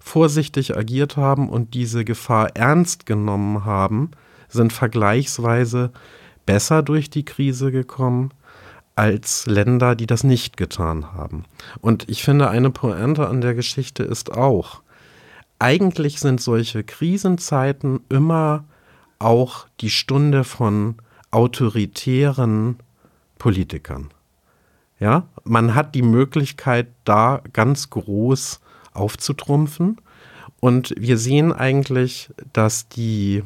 vorsichtig 0.00 0.76
agiert 0.76 1.16
haben 1.16 1.48
und 1.48 1.74
diese 1.74 2.04
Gefahr 2.04 2.56
ernst 2.56 3.06
genommen 3.06 3.64
haben, 3.64 4.10
sind 4.50 4.72
vergleichsweise 4.72 5.90
besser 6.46 6.82
durch 6.82 7.10
die 7.10 7.24
Krise 7.24 7.72
gekommen 7.72 8.30
als 8.96 9.46
Länder, 9.46 9.94
die 9.94 10.06
das 10.06 10.24
nicht 10.24 10.56
getan 10.56 11.14
haben. 11.14 11.44
Und 11.80 12.08
ich 12.08 12.22
finde, 12.22 12.50
eine 12.50 12.70
Pointe 12.70 13.28
an 13.28 13.40
der 13.40 13.54
Geschichte 13.54 14.02
ist 14.02 14.32
auch, 14.32 14.82
eigentlich 15.58 16.20
sind 16.20 16.40
solche 16.40 16.84
Krisenzeiten 16.84 18.00
immer 18.08 18.64
auch 19.18 19.66
die 19.80 19.90
Stunde 19.90 20.44
von 20.44 20.96
autoritären 21.30 22.76
Politikern. 23.38 24.10
Ja, 24.98 25.26
man 25.44 25.74
hat 25.74 25.94
die 25.94 26.02
Möglichkeit, 26.02 26.88
da 27.04 27.42
ganz 27.52 27.90
groß 27.90 28.60
aufzutrumpfen. 28.92 29.96
Und 30.60 30.94
wir 30.98 31.16
sehen 31.16 31.52
eigentlich, 31.52 32.30
dass 32.52 32.88
die 32.88 33.42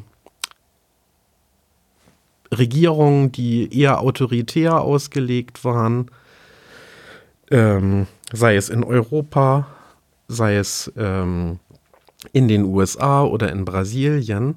Regierungen, 2.57 3.31
die 3.31 3.77
eher 3.77 4.01
autoritär 4.01 4.81
ausgelegt 4.81 5.63
waren, 5.63 6.11
ähm, 7.51 8.07
sei 8.31 8.55
es 8.55 8.69
in 8.69 8.83
Europa, 8.83 9.67
sei 10.27 10.57
es 10.57 10.91
ähm, 10.97 11.59
in 12.33 12.47
den 12.47 12.65
USA 12.65 13.23
oder 13.23 13.51
in 13.51 13.65
Brasilien 13.65 14.55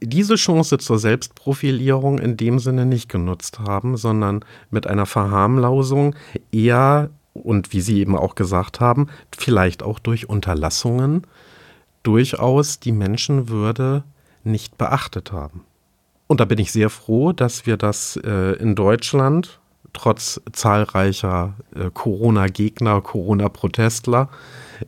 diese 0.00 0.36
Chance 0.36 0.78
zur 0.78 0.98
Selbstprofilierung 0.98 2.18
in 2.18 2.36
dem 2.36 2.58
Sinne 2.58 2.86
nicht 2.86 3.08
genutzt 3.08 3.58
haben, 3.58 3.96
sondern 3.96 4.44
mit 4.70 4.86
einer 4.86 5.06
Verharmlosung 5.06 6.14
eher 6.52 7.10
und 7.34 7.72
wie 7.72 7.80
Sie 7.80 7.98
eben 7.98 8.16
auch 8.16 8.34
gesagt 8.34 8.80
haben, 8.80 9.08
vielleicht 9.36 9.82
auch 9.82 9.98
durch 9.98 10.28
Unterlassungen 10.28 11.26
durchaus 12.02 12.80
die 12.80 12.92
Menschenwürde 12.92 14.04
nicht 14.44 14.78
beachtet 14.78 15.32
haben. 15.32 15.64
Und 16.34 16.40
da 16.40 16.46
bin 16.46 16.58
ich 16.58 16.72
sehr 16.72 16.90
froh, 16.90 17.30
dass 17.30 17.64
wir 17.64 17.76
das 17.76 18.16
äh, 18.24 18.56
in 18.56 18.74
Deutschland 18.74 19.60
trotz 19.92 20.40
zahlreicher 20.50 21.54
äh, 21.76 21.90
Corona-Gegner, 21.94 23.00
Corona-Protestler 23.02 24.28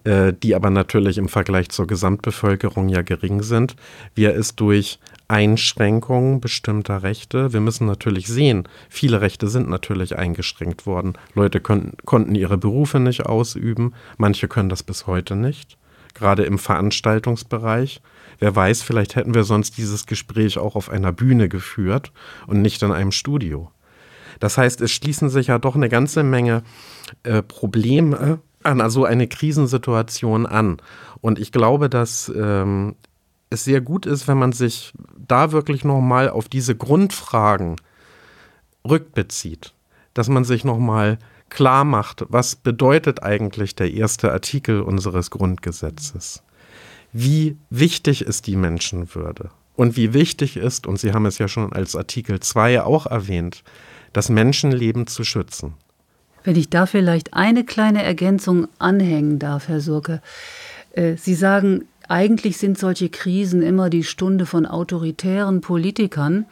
äh, 0.02 0.32
die 0.32 0.56
aber 0.56 0.70
natürlich 0.70 1.18
im 1.18 1.28
Vergleich 1.28 1.68
zur 1.68 1.86
Gesamtbevölkerung 1.86 2.88
ja 2.88 3.02
gering 3.02 3.44
sind, 3.44 3.76
wir 4.16 4.34
es 4.34 4.56
durch 4.56 4.98
Einschränkungen 5.28 6.40
bestimmter 6.40 7.04
Rechte. 7.04 7.52
Wir 7.52 7.60
müssen 7.60 7.86
natürlich 7.86 8.26
sehen, 8.26 8.68
viele 8.88 9.20
Rechte 9.20 9.46
sind 9.46 9.68
natürlich 9.68 10.18
eingeschränkt 10.18 10.84
worden. 10.84 11.12
Leute 11.34 11.60
können, 11.60 11.92
konnten 12.04 12.34
ihre 12.34 12.58
Berufe 12.58 12.98
nicht 12.98 13.24
ausüben, 13.26 13.94
manche 14.16 14.48
können 14.48 14.68
das 14.68 14.82
bis 14.82 15.06
heute 15.06 15.36
nicht, 15.36 15.78
gerade 16.16 16.44
im 16.44 16.58
Veranstaltungsbereich. 16.58 18.02
Wer 18.38 18.54
weiß, 18.54 18.82
vielleicht 18.82 19.16
hätten 19.16 19.34
wir 19.34 19.44
sonst 19.44 19.78
dieses 19.78 20.06
Gespräch 20.06 20.58
auch 20.58 20.76
auf 20.76 20.90
einer 20.90 21.12
Bühne 21.12 21.48
geführt 21.48 22.12
und 22.46 22.60
nicht 22.60 22.82
in 22.82 22.92
einem 22.92 23.12
Studio. 23.12 23.70
Das 24.40 24.58
heißt, 24.58 24.80
es 24.82 24.90
schließen 24.90 25.30
sich 25.30 25.46
ja 25.46 25.58
doch 25.58 25.76
eine 25.76 25.88
ganze 25.88 26.22
Menge 26.22 26.62
äh, 27.22 27.42
Probleme 27.42 28.40
an 28.66 28.80
also 28.80 29.04
eine 29.04 29.28
Krisensituation 29.28 30.44
an. 30.44 30.78
Und 31.20 31.38
ich 31.38 31.52
glaube, 31.52 31.88
dass 31.88 32.30
ähm, 32.34 32.96
es 33.48 33.64
sehr 33.64 33.80
gut 33.80 34.06
ist, 34.06 34.28
wenn 34.28 34.38
man 34.38 34.52
sich 34.52 34.92
da 35.16 35.52
wirklich 35.52 35.84
nochmal 35.84 36.28
auf 36.28 36.48
diese 36.48 36.76
Grundfragen 36.76 37.76
rückbezieht. 38.88 39.72
Dass 40.14 40.28
man 40.28 40.44
sich 40.44 40.64
nochmal 40.64 41.18
klar 41.48 41.84
macht, 41.84 42.24
was 42.28 42.56
bedeutet 42.56 43.22
eigentlich 43.22 43.74
der 43.74 43.92
erste 43.92 44.32
Artikel 44.32 44.80
unseres 44.80 45.30
Grundgesetzes? 45.30 46.42
Wie 47.12 47.56
wichtig 47.70 48.22
ist 48.22 48.46
die 48.46 48.56
Menschenwürde? 48.56 49.50
Und 49.74 49.96
wie 49.96 50.14
wichtig 50.14 50.56
ist, 50.56 50.86
und 50.86 50.98
Sie 50.98 51.12
haben 51.12 51.26
es 51.26 51.38
ja 51.38 51.48
schon 51.48 51.72
als 51.72 51.94
Artikel 51.94 52.40
2 52.40 52.82
auch 52.82 53.06
erwähnt, 53.06 53.62
das 54.12 54.30
Menschenleben 54.30 55.06
zu 55.06 55.24
schützen. 55.24 55.74
Wenn 56.44 56.56
ich 56.56 56.70
da 56.70 56.86
vielleicht 56.86 57.34
eine 57.34 57.64
kleine 57.64 58.02
Ergänzung 58.02 58.68
anhängen 58.78 59.38
darf, 59.38 59.68
Herr 59.68 59.80
Surke. 59.80 60.22
Äh, 60.92 61.16
Sie 61.16 61.34
sagen, 61.34 61.86
eigentlich 62.08 62.56
sind 62.56 62.78
solche 62.78 63.08
Krisen 63.08 63.62
immer 63.62 63.90
die 63.90 64.04
Stunde 64.04 64.46
von 64.46 64.66
autoritären 64.66 65.60
Politikern, 65.60 66.46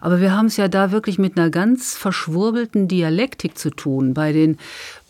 aber 0.00 0.20
wir 0.20 0.36
haben 0.36 0.46
es 0.46 0.56
ja 0.56 0.68
da 0.68 0.92
wirklich 0.92 1.18
mit 1.18 1.38
einer 1.38 1.50
ganz 1.50 1.96
verschwurbelten 1.96 2.88
Dialektik 2.88 3.58
zu 3.58 3.70
tun. 3.70 4.14
Bei 4.14 4.32
den, 4.32 4.58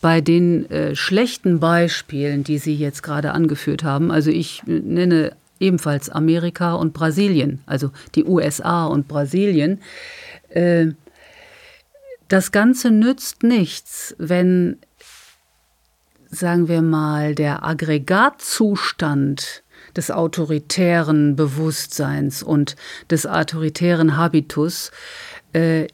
bei 0.01 0.21
den 0.21 0.69
äh, 0.71 0.95
schlechten 0.95 1.59
Beispielen, 1.59 2.43
die 2.43 2.57
Sie 2.57 2.75
jetzt 2.75 3.03
gerade 3.03 3.31
angeführt 3.31 3.83
haben, 3.83 4.11
also 4.11 4.31
ich 4.31 4.63
nenne 4.65 5.33
ebenfalls 5.59 6.09
Amerika 6.09 6.73
und 6.73 6.93
Brasilien, 6.93 7.61
also 7.65 7.91
die 8.15 8.25
USA 8.25 8.85
und 8.85 9.07
Brasilien, 9.07 9.81
äh, 10.49 10.87
das 12.27 12.51
Ganze 12.51 12.91
nützt 12.91 13.43
nichts, 13.43 14.13
wenn, 14.19 14.77
sagen 16.29 16.67
wir 16.67 16.81
mal, 16.81 17.35
der 17.35 17.63
Aggregatzustand 17.63 19.63
des 19.95 20.11
autoritären 20.11 21.35
Bewusstseins 21.35 22.43
und 22.43 22.75
des 23.09 23.25
autoritären 23.25 24.17
Habitus 24.17 24.91
äh, 25.53 25.87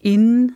in 0.00 0.52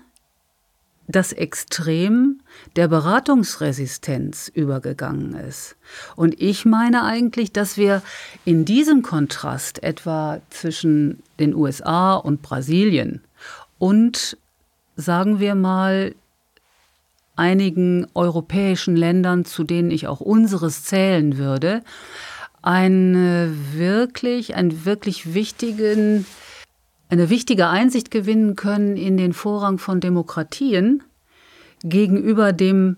das 1.10 1.32
Extrem 1.32 2.40
der 2.76 2.88
Beratungsresistenz 2.88 4.48
übergegangen 4.48 5.34
ist. 5.34 5.76
Und 6.14 6.40
ich 6.40 6.64
meine 6.64 7.04
eigentlich, 7.04 7.52
dass 7.52 7.76
wir 7.76 8.02
in 8.44 8.64
diesem 8.64 9.02
Kontrast 9.02 9.82
etwa 9.82 10.40
zwischen 10.50 11.22
den 11.40 11.54
USA 11.54 12.14
und 12.14 12.42
Brasilien 12.42 13.22
und, 13.78 14.36
sagen 14.94 15.40
wir 15.40 15.54
mal, 15.54 16.14
einigen 17.34 18.06
europäischen 18.14 18.96
Ländern, 18.96 19.44
zu 19.44 19.64
denen 19.64 19.90
ich 19.90 20.06
auch 20.06 20.20
unseres 20.20 20.84
zählen 20.84 21.38
würde, 21.38 21.82
eine 22.62 23.54
wirklich, 23.72 24.54
einen 24.54 24.84
wirklich 24.84 25.34
wichtigen, 25.34 26.26
eine 27.08 27.30
wichtige 27.30 27.68
Einsicht 27.68 28.10
gewinnen 28.10 28.56
können 28.56 28.96
in 28.96 29.16
den 29.16 29.32
Vorrang 29.32 29.78
von 29.78 30.00
Demokratien 30.00 31.02
gegenüber 31.82 32.52
dem 32.52 32.96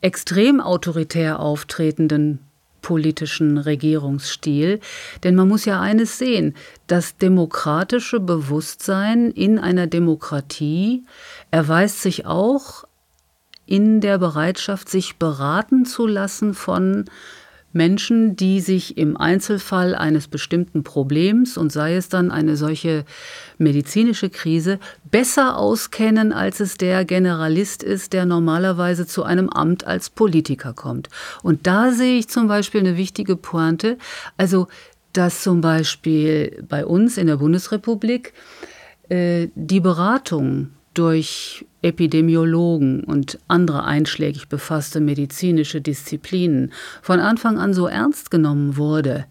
extrem 0.00 0.60
autoritär 0.60 1.40
auftretenden 1.40 2.40
politischen 2.82 3.56
Regierungsstil. 3.56 4.78
Denn 5.22 5.34
man 5.34 5.48
muss 5.48 5.64
ja 5.64 5.80
eines 5.80 6.18
sehen, 6.18 6.54
das 6.86 7.16
demokratische 7.16 8.20
Bewusstsein 8.20 9.30
in 9.30 9.58
einer 9.58 9.86
Demokratie 9.86 11.04
erweist 11.50 12.02
sich 12.02 12.26
auch 12.26 12.84
in 13.66 14.02
der 14.02 14.18
Bereitschaft, 14.18 14.90
sich 14.90 15.16
beraten 15.16 15.86
zu 15.86 16.06
lassen 16.06 16.52
von 16.52 17.06
Menschen, 17.74 18.36
die 18.36 18.60
sich 18.60 18.96
im 18.96 19.16
Einzelfall 19.16 19.94
eines 19.94 20.28
bestimmten 20.28 20.84
Problems 20.84 21.58
und 21.58 21.72
sei 21.72 21.96
es 21.96 22.08
dann 22.08 22.30
eine 22.30 22.56
solche 22.56 23.04
medizinische 23.58 24.30
Krise 24.30 24.78
besser 25.10 25.58
auskennen, 25.58 26.32
als 26.32 26.60
es 26.60 26.76
der 26.76 27.04
Generalist 27.04 27.82
ist, 27.82 28.12
der 28.12 28.26
normalerweise 28.26 29.06
zu 29.06 29.24
einem 29.24 29.48
Amt 29.48 29.86
als 29.86 30.08
Politiker 30.08 30.72
kommt. 30.72 31.08
Und 31.42 31.66
da 31.66 31.90
sehe 31.90 32.18
ich 32.18 32.28
zum 32.28 32.46
Beispiel 32.46 32.80
eine 32.80 32.96
wichtige 32.96 33.36
Pointe, 33.36 33.98
also 34.36 34.68
dass 35.12 35.42
zum 35.42 35.60
Beispiel 35.60 36.64
bei 36.68 36.86
uns 36.86 37.18
in 37.18 37.26
der 37.26 37.36
Bundesrepublik 37.36 38.32
äh, 39.08 39.48
die 39.54 39.80
Beratung 39.80 40.70
durch 40.94 41.66
Epidemiologen 41.82 43.04
und 43.04 43.38
andere 43.46 43.84
einschlägig 43.84 44.48
befasste 44.48 45.00
medizinische 45.00 45.82
Disziplinen 45.82 46.72
von 47.02 47.20
Anfang 47.20 47.58
an 47.58 47.74
so 47.74 47.86
ernst 47.86 48.30
genommen 48.30 48.78
wurde, 48.78 49.26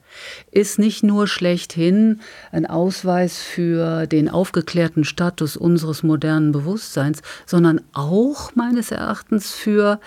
ist 0.52 0.78
nicht 0.78 1.04
nur 1.04 1.28
schlechthin 1.28 2.22
ein 2.52 2.68
Ausweis 2.68 3.42
für 3.42 4.06
den 4.06 4.30
aufgeklärten 4.30 5.04
Status 5.04 5.58
unseres 5.58 6.04
modernen 6.04 6.52
Bewusstseins, 6.52 7.24
sondern 7.48 7.82
auch 7.94 8.54
meines 8.56 8.92
Erachtens 8.92 9.52
für 9.52 10.00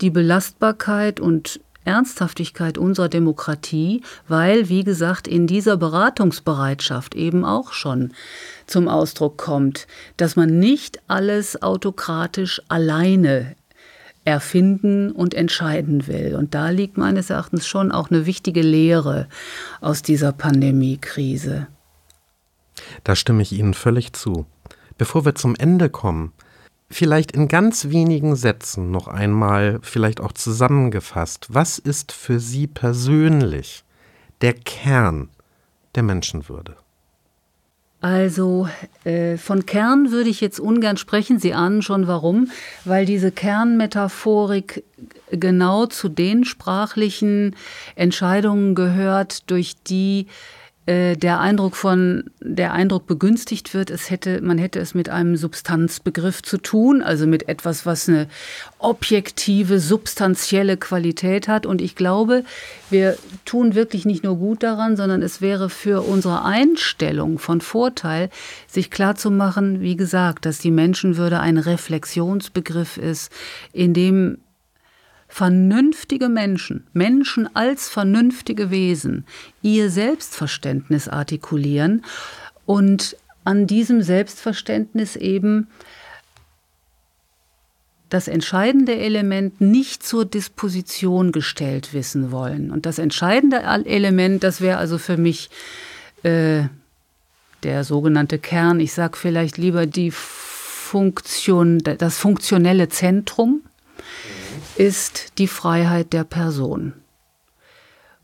die 0.00 0.10
Belastbarkeit 0.10 1.20
und 1.20 1.60
Ernsthaftigkeit 1.84 2.78
unserer 2.78 3.08
Demokratie, 3.08 4.02
weil, 4.28 4.68
wie 4.68 4.84
gesagt, 4.84 5.26
in 5.26 5.46
dieser 5.46 5.76
Beratungsbereitschaft 5.76 7.14
eben 7.14 7.44
auch 7.44 7.72
schon 7.72 8.12
zum 8.72 8.88
Ausdruck 8.88 9.38
kommt, 9.38 9.86
dass 10.16 10.34
man 10.34 10.58
nicht 10.58 11.00
alles 11.06 11.62
autokratisch 11.62 12.60
alleine 12.68 13.54
erfinden 14.24 15.12
und 15.12 15.34
entscheiden 15.34 16.06
will. 16.06 16.34
Und 16.36 16.54
da 16.54 16.70
liegt 16.70 16.96
meines 16.96 17.30
Erachtens 17.30 17.66
schon 17.66 17.92
auch 17.92 18.10
eine 18.10 18.26
wichtige 18.26 18.62
Lehre 18.62 19.28
aus 19.80 20.02
dieser 20.02 20.32
Pandemiekrise. 20.32 21.66
Da 23.04 23.14
stimme 23.16 23.42
ich 23.42 23.52
Ihnen 23.52 23.74
völlig 23.74 24.12
zu. 24.12 24.46
Bevor 24.96 25.24
wir 25.24 25.34
zum 25.34 25.54
Ende 25.56 25.90
kommen, 25.90 26.32
vielleicht 26.90 27.32
in 27.32 27.48
ganz 27.48 27.88
wenigen 27.88 28.36
Sätzen 28.36 28.90
noch 28.90 29.08
einmal, 29.08 29.80
vielleicht 29.82 30.20
auch 30.20 30.32
zusammengefasst, 30.32 31.48
was 31.50 31.78
ist 31.78 32.12
für 32.12 32.38
Sie 32.38 32.66
persönlich 32.66 33.84
der 34.40 34.54
Kern 34.54 35.28
der 35.94 36.04
Menschenwürde? 36.04 36.76
Also 38.02 38.68
äh, 39.04 39.36
von 39.36 39.64
Kern 39.64 40.10
würde 40.10 40.28
ich 40.28 40.40
jetzt 40.40 40.58
ungern 40.58 40.96
sprechen. 40.96 41.38
Sie 41.38 41.54
ahnen 41.54 41.82
schon 41.82 42.08
warum, 42.08 42.50
weil 42.84 43.06
diese 43.06 43.30
Kernmetaphorik 43.30 44.82
genau 45.30 45.86
zu 45.86 46.08
den 46.08 46.44
sprachlichen 46.44 47.54
Entscheidungen 47.94 48.74
gehört, 48.74 49.48
durch 49.50 49.76
die 49.86 50.26
der 50.86 51.38
Eindruck 51.38 51.76
von 51.76 52.24
der 52.40 52.72
Eindruck 52.72 53.06
begünstigt 53.06 53.72
wird, 53.72 53.88
es 53.90 54.10
hätte 54.10 54.40
man 54.40 54.58
hätte 54.58 54.80
es 54.80 54.94
mit 54.94 55.08
einem 55.08 55.36
Substanzbegriff 55.36 56.42
zu 56.42 56.58
tun, 56.58 57.02
also 57.02 57.28
mit 57.28 57.48
etwas, 57.48 57.86
was 57.86 58.08
eine 58.08 58.26
objektive, 58.80 59.78
substanzielle 59.78 60.76
Qualität 60.76 61.46
hat. 61.46 61.66
Und 61.66 61.80
ich 61.80 61.94
glaube, 61.94 62.42
wir 62.90 63.16
tun 63.44 63.76
wirklich 63.76 64.06
nicht 64.06 64.24
nur 64.24 64.36
gut 64.36 64.64
daran, 64.64 64.96
sondern 64.96 65.22
es 65.22 65.40
wäre 65.40 65.70
für 65.70 66.02
unsere 66.02 66.44
Einstellung 66.44 67.38
von 67.38 67.60
Vorteil, 67.60 68.28
sich 68.66 68.90
klarzumachen, 68.90 69.80
wie 69.80 69.96
gesagt, 69.96 70.46
dass 70.46 70.58
die 70.58 70.72
Menschenwürde 70.72 71.38
ein 71.38 71.58
Reflexionsbegriff 71.58 72.96
ist, 72.96 73.30
in 73.72 73.94
dem 73.94 74.38
vernünftige 75.32 76.28
Menschen, 76.28 76.86
Menschen 76.92 77.56
als 77.56 77.88
vernünftige 77.88 78.70
Wesen, 78.70 79.24
ihr 79.62 79.88
Selbstverständnis 79.88 81.08
artikulieren 81.08 82.04
und 82.66 83.16
an 83.42 83.66
diesem 83.66 84.02
Selbstverständnis 84.02 85.16
eben 85.16 85.68
das 88.10 88.28
entscheidende 88.28 88.94
Element 88.94 89.58
nicht 89.62 90.02
zur 90.02 90.26
Disposition 90.26 91.32
gestellt 91.32 91.94
wissen 91.94 92.30
wollen. 92.30 92.70
Und 92.70 92.84
das 92.84 92.98
entscheidende 92.98 93.62
Element, 93.86 94.44
das 94.44 94.60
wäre 94.60 94.76
also 94.76 94.98
für 94.98 95.16
mich 95.16 95.48
äh, 96.24 96.64
der 97.62 97.84
sogenannte 97.84 98.38
Kern, 98.38 98.80
ich 98.80 98.92
sage 98.92 99.16
vielleicht 99.16 99.56
lieber 99.56 99.86
die 99.86 100.10
Funktion, 100.10 101.78
das 101.78 102.18
funktionelle 102.18 102.90
Zentrum 102.90 103.62
ist 104.76 105.38
die 105.38 105.48
Freiheit 105.48 106.12
der 106.12 106.24
Person. 106.24 106.94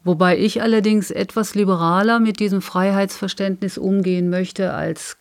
Wobei 0.04 0.38
ich 0.38 0.62
allerdings 0.62 1.10
etwas 1.10 1.54
liberaler 1.54 2.20
mit 2.20 2.40
diesem 2.40 2.62
Freiheitsverständnis 2.62 3.76
umgehen 3.78 4.30
möchte 4.30 4.72
als 4.72 5.16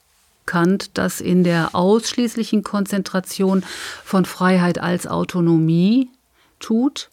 Kant 0.45 0.91
das 0.97 1.19
in 1.19 1.43
der 1.43 1.75
ausschließlichen 1.75 2.63
Konzentration 2.63 3.63
von 4.03 4.25
Freiheit 4.25 4.79
als 4.79 5.05
Autonomie 5.05 6.09
tut. 6.59 7.09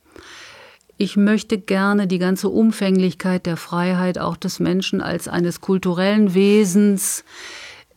Ich 0.97 1.17
möchte 1.17 1.59
gerne 1.59 2.07
die 2.07 2.19
ganze 2.19 2.49
Umfänglichkeit 2.49 3.47
der 3.47 3.57
Freiheit 3.57 4.19
auch 4.19 4.37
des 4.37 4.61
Menschen 4.61 5.01
als 5.01 5.27
eines 5.27 5.61
kulturellen 5.61 6.35
Wesens, 6.35 7.25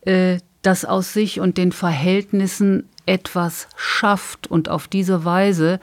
äh, 0.00 0.38
das 0.62 0.84
aus 0.84 1.12
sich 1.12 1.38
und 1.38 1.56
den 1.56 1.70
Verhältnissen 1.70 2.88
etwas 3.08 3.68
schafft 3.76 4.46
und 4.46 4.68
auf 4.68 4.86
diese 4.86 5.24
Weise 5.24 5.80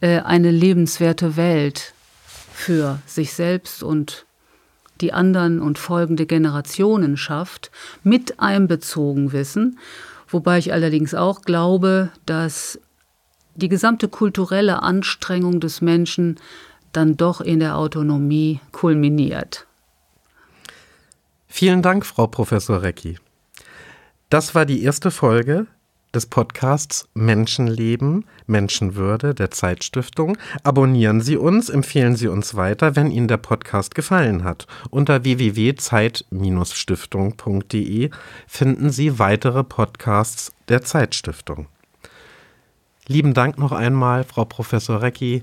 äh, 0.00 0.20
eine 0.20 0.50
lebenswerte 0.50 1.36
Welt 1.36 1.94
für 2.52 2.98
sich 3.06 3.32
selbst 3.32 3.82
und 3.82 4.26
die 5.00 5.12
anderen 5.12 5.60
und 5.60 5.78
folgende 5.78 6.26
Generationen 6.26 7.16
schafft, 7.16 7.70
mit 8.02 8.40
einbezogen 8.40 9.32
wissen, 9.32 9.78
wobei 10.28 10.58
ich 10.58 10.72
allerdings 10.72 11.14
auch 11.14 11.42
glaube, 11.42 12.10
dass 12.24 12.80
die 13.54 13.68
gesamte 13.68 14.08
kulturelle 14.08 14.82
Anstrengung 14.82 15.60
des 15.60 15.80
Menschen 15.80 16.36
dann 16.92 17.16
doch 17.16 17.40
in 17.40 17.60
der 17.60 17.76
Autonomie 17.76 18.60
kulminiert. 18.72 19.66
Vielen 21.46 21.82
Dank, 21.82 22.04
Frau 22.04 22.26
Professor 22.26 22.82
Recki. 22.82 23.18
Das 24.30 24.54
war 24.54 24.66
die 24.66 24.82
erste 24.82 25.10
Folge 25.10 25.66
des 26.14 26.26
Podcasts 26.26 27.08
Menschenleben, 27.14 28.26
Menschenwürde 28.46 29.34
der 29.34 29.50
Zeitstiftung. 29.50 30.38
Abonnieren 30.62 31.20
Sie 31.20 31.36
uns, 31.36 31.68
empfehlen 31.68 32.14
Sie 32.16 32.28
uns 32.28 32.54
weiter, 32.54 32.96
wenn 32.96 33.10
Ihnen 33.10 33.28
der 33.28 33.36
Podcast 33.36 33.94
gefallen 33.94 34.42
hat. 34.44 34.66
Unter 34.90 35.24
www.zeit-stiftung.de 35.24 38.10
finden 38.46 38.90
Sie 38.90 39.18
weitere 39.18 39.64
Podcasts 39.64 40.52
der 40.68 40.82
Zeitstiftung. 40.82 41.66
Lieben 43.08 43.34
Dank 43.34 43.58
noch 43.58 43.72
einmal, 43.72 44.24
Frau 44.24 44.44
Professor 44.44 45.02
Recki. 45.02 45.42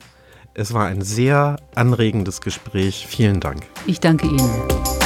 Es 0.54 0.74
war 0.74 0.86
ein 0.86 1.02
sehr 1.02 1.58
anregendes 1.76 2.42
Gespräch. 2.42 3.08
Vielen 3.08 3.40
Dank. 3.40 3.64
Ich 3.88 4.00
danke 4.00 4.28
Ihnen. 4.28 5.03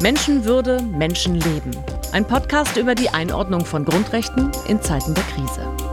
Menschenwürde, 0.00 0.80
Menschenleben. 0.80 1.76
Ein 2.12 2.24
Podcast 2.24 2.76
über 2.76 2.94
die 2.94 3.08
Einordnung 3.08 3.64
von 3.64 3.84
Grundrechten 3.84 4.52
in 4.68 4.80
Zeiten 4.80 5.12
der 5.12 5.24
Krise. 5.24 5.87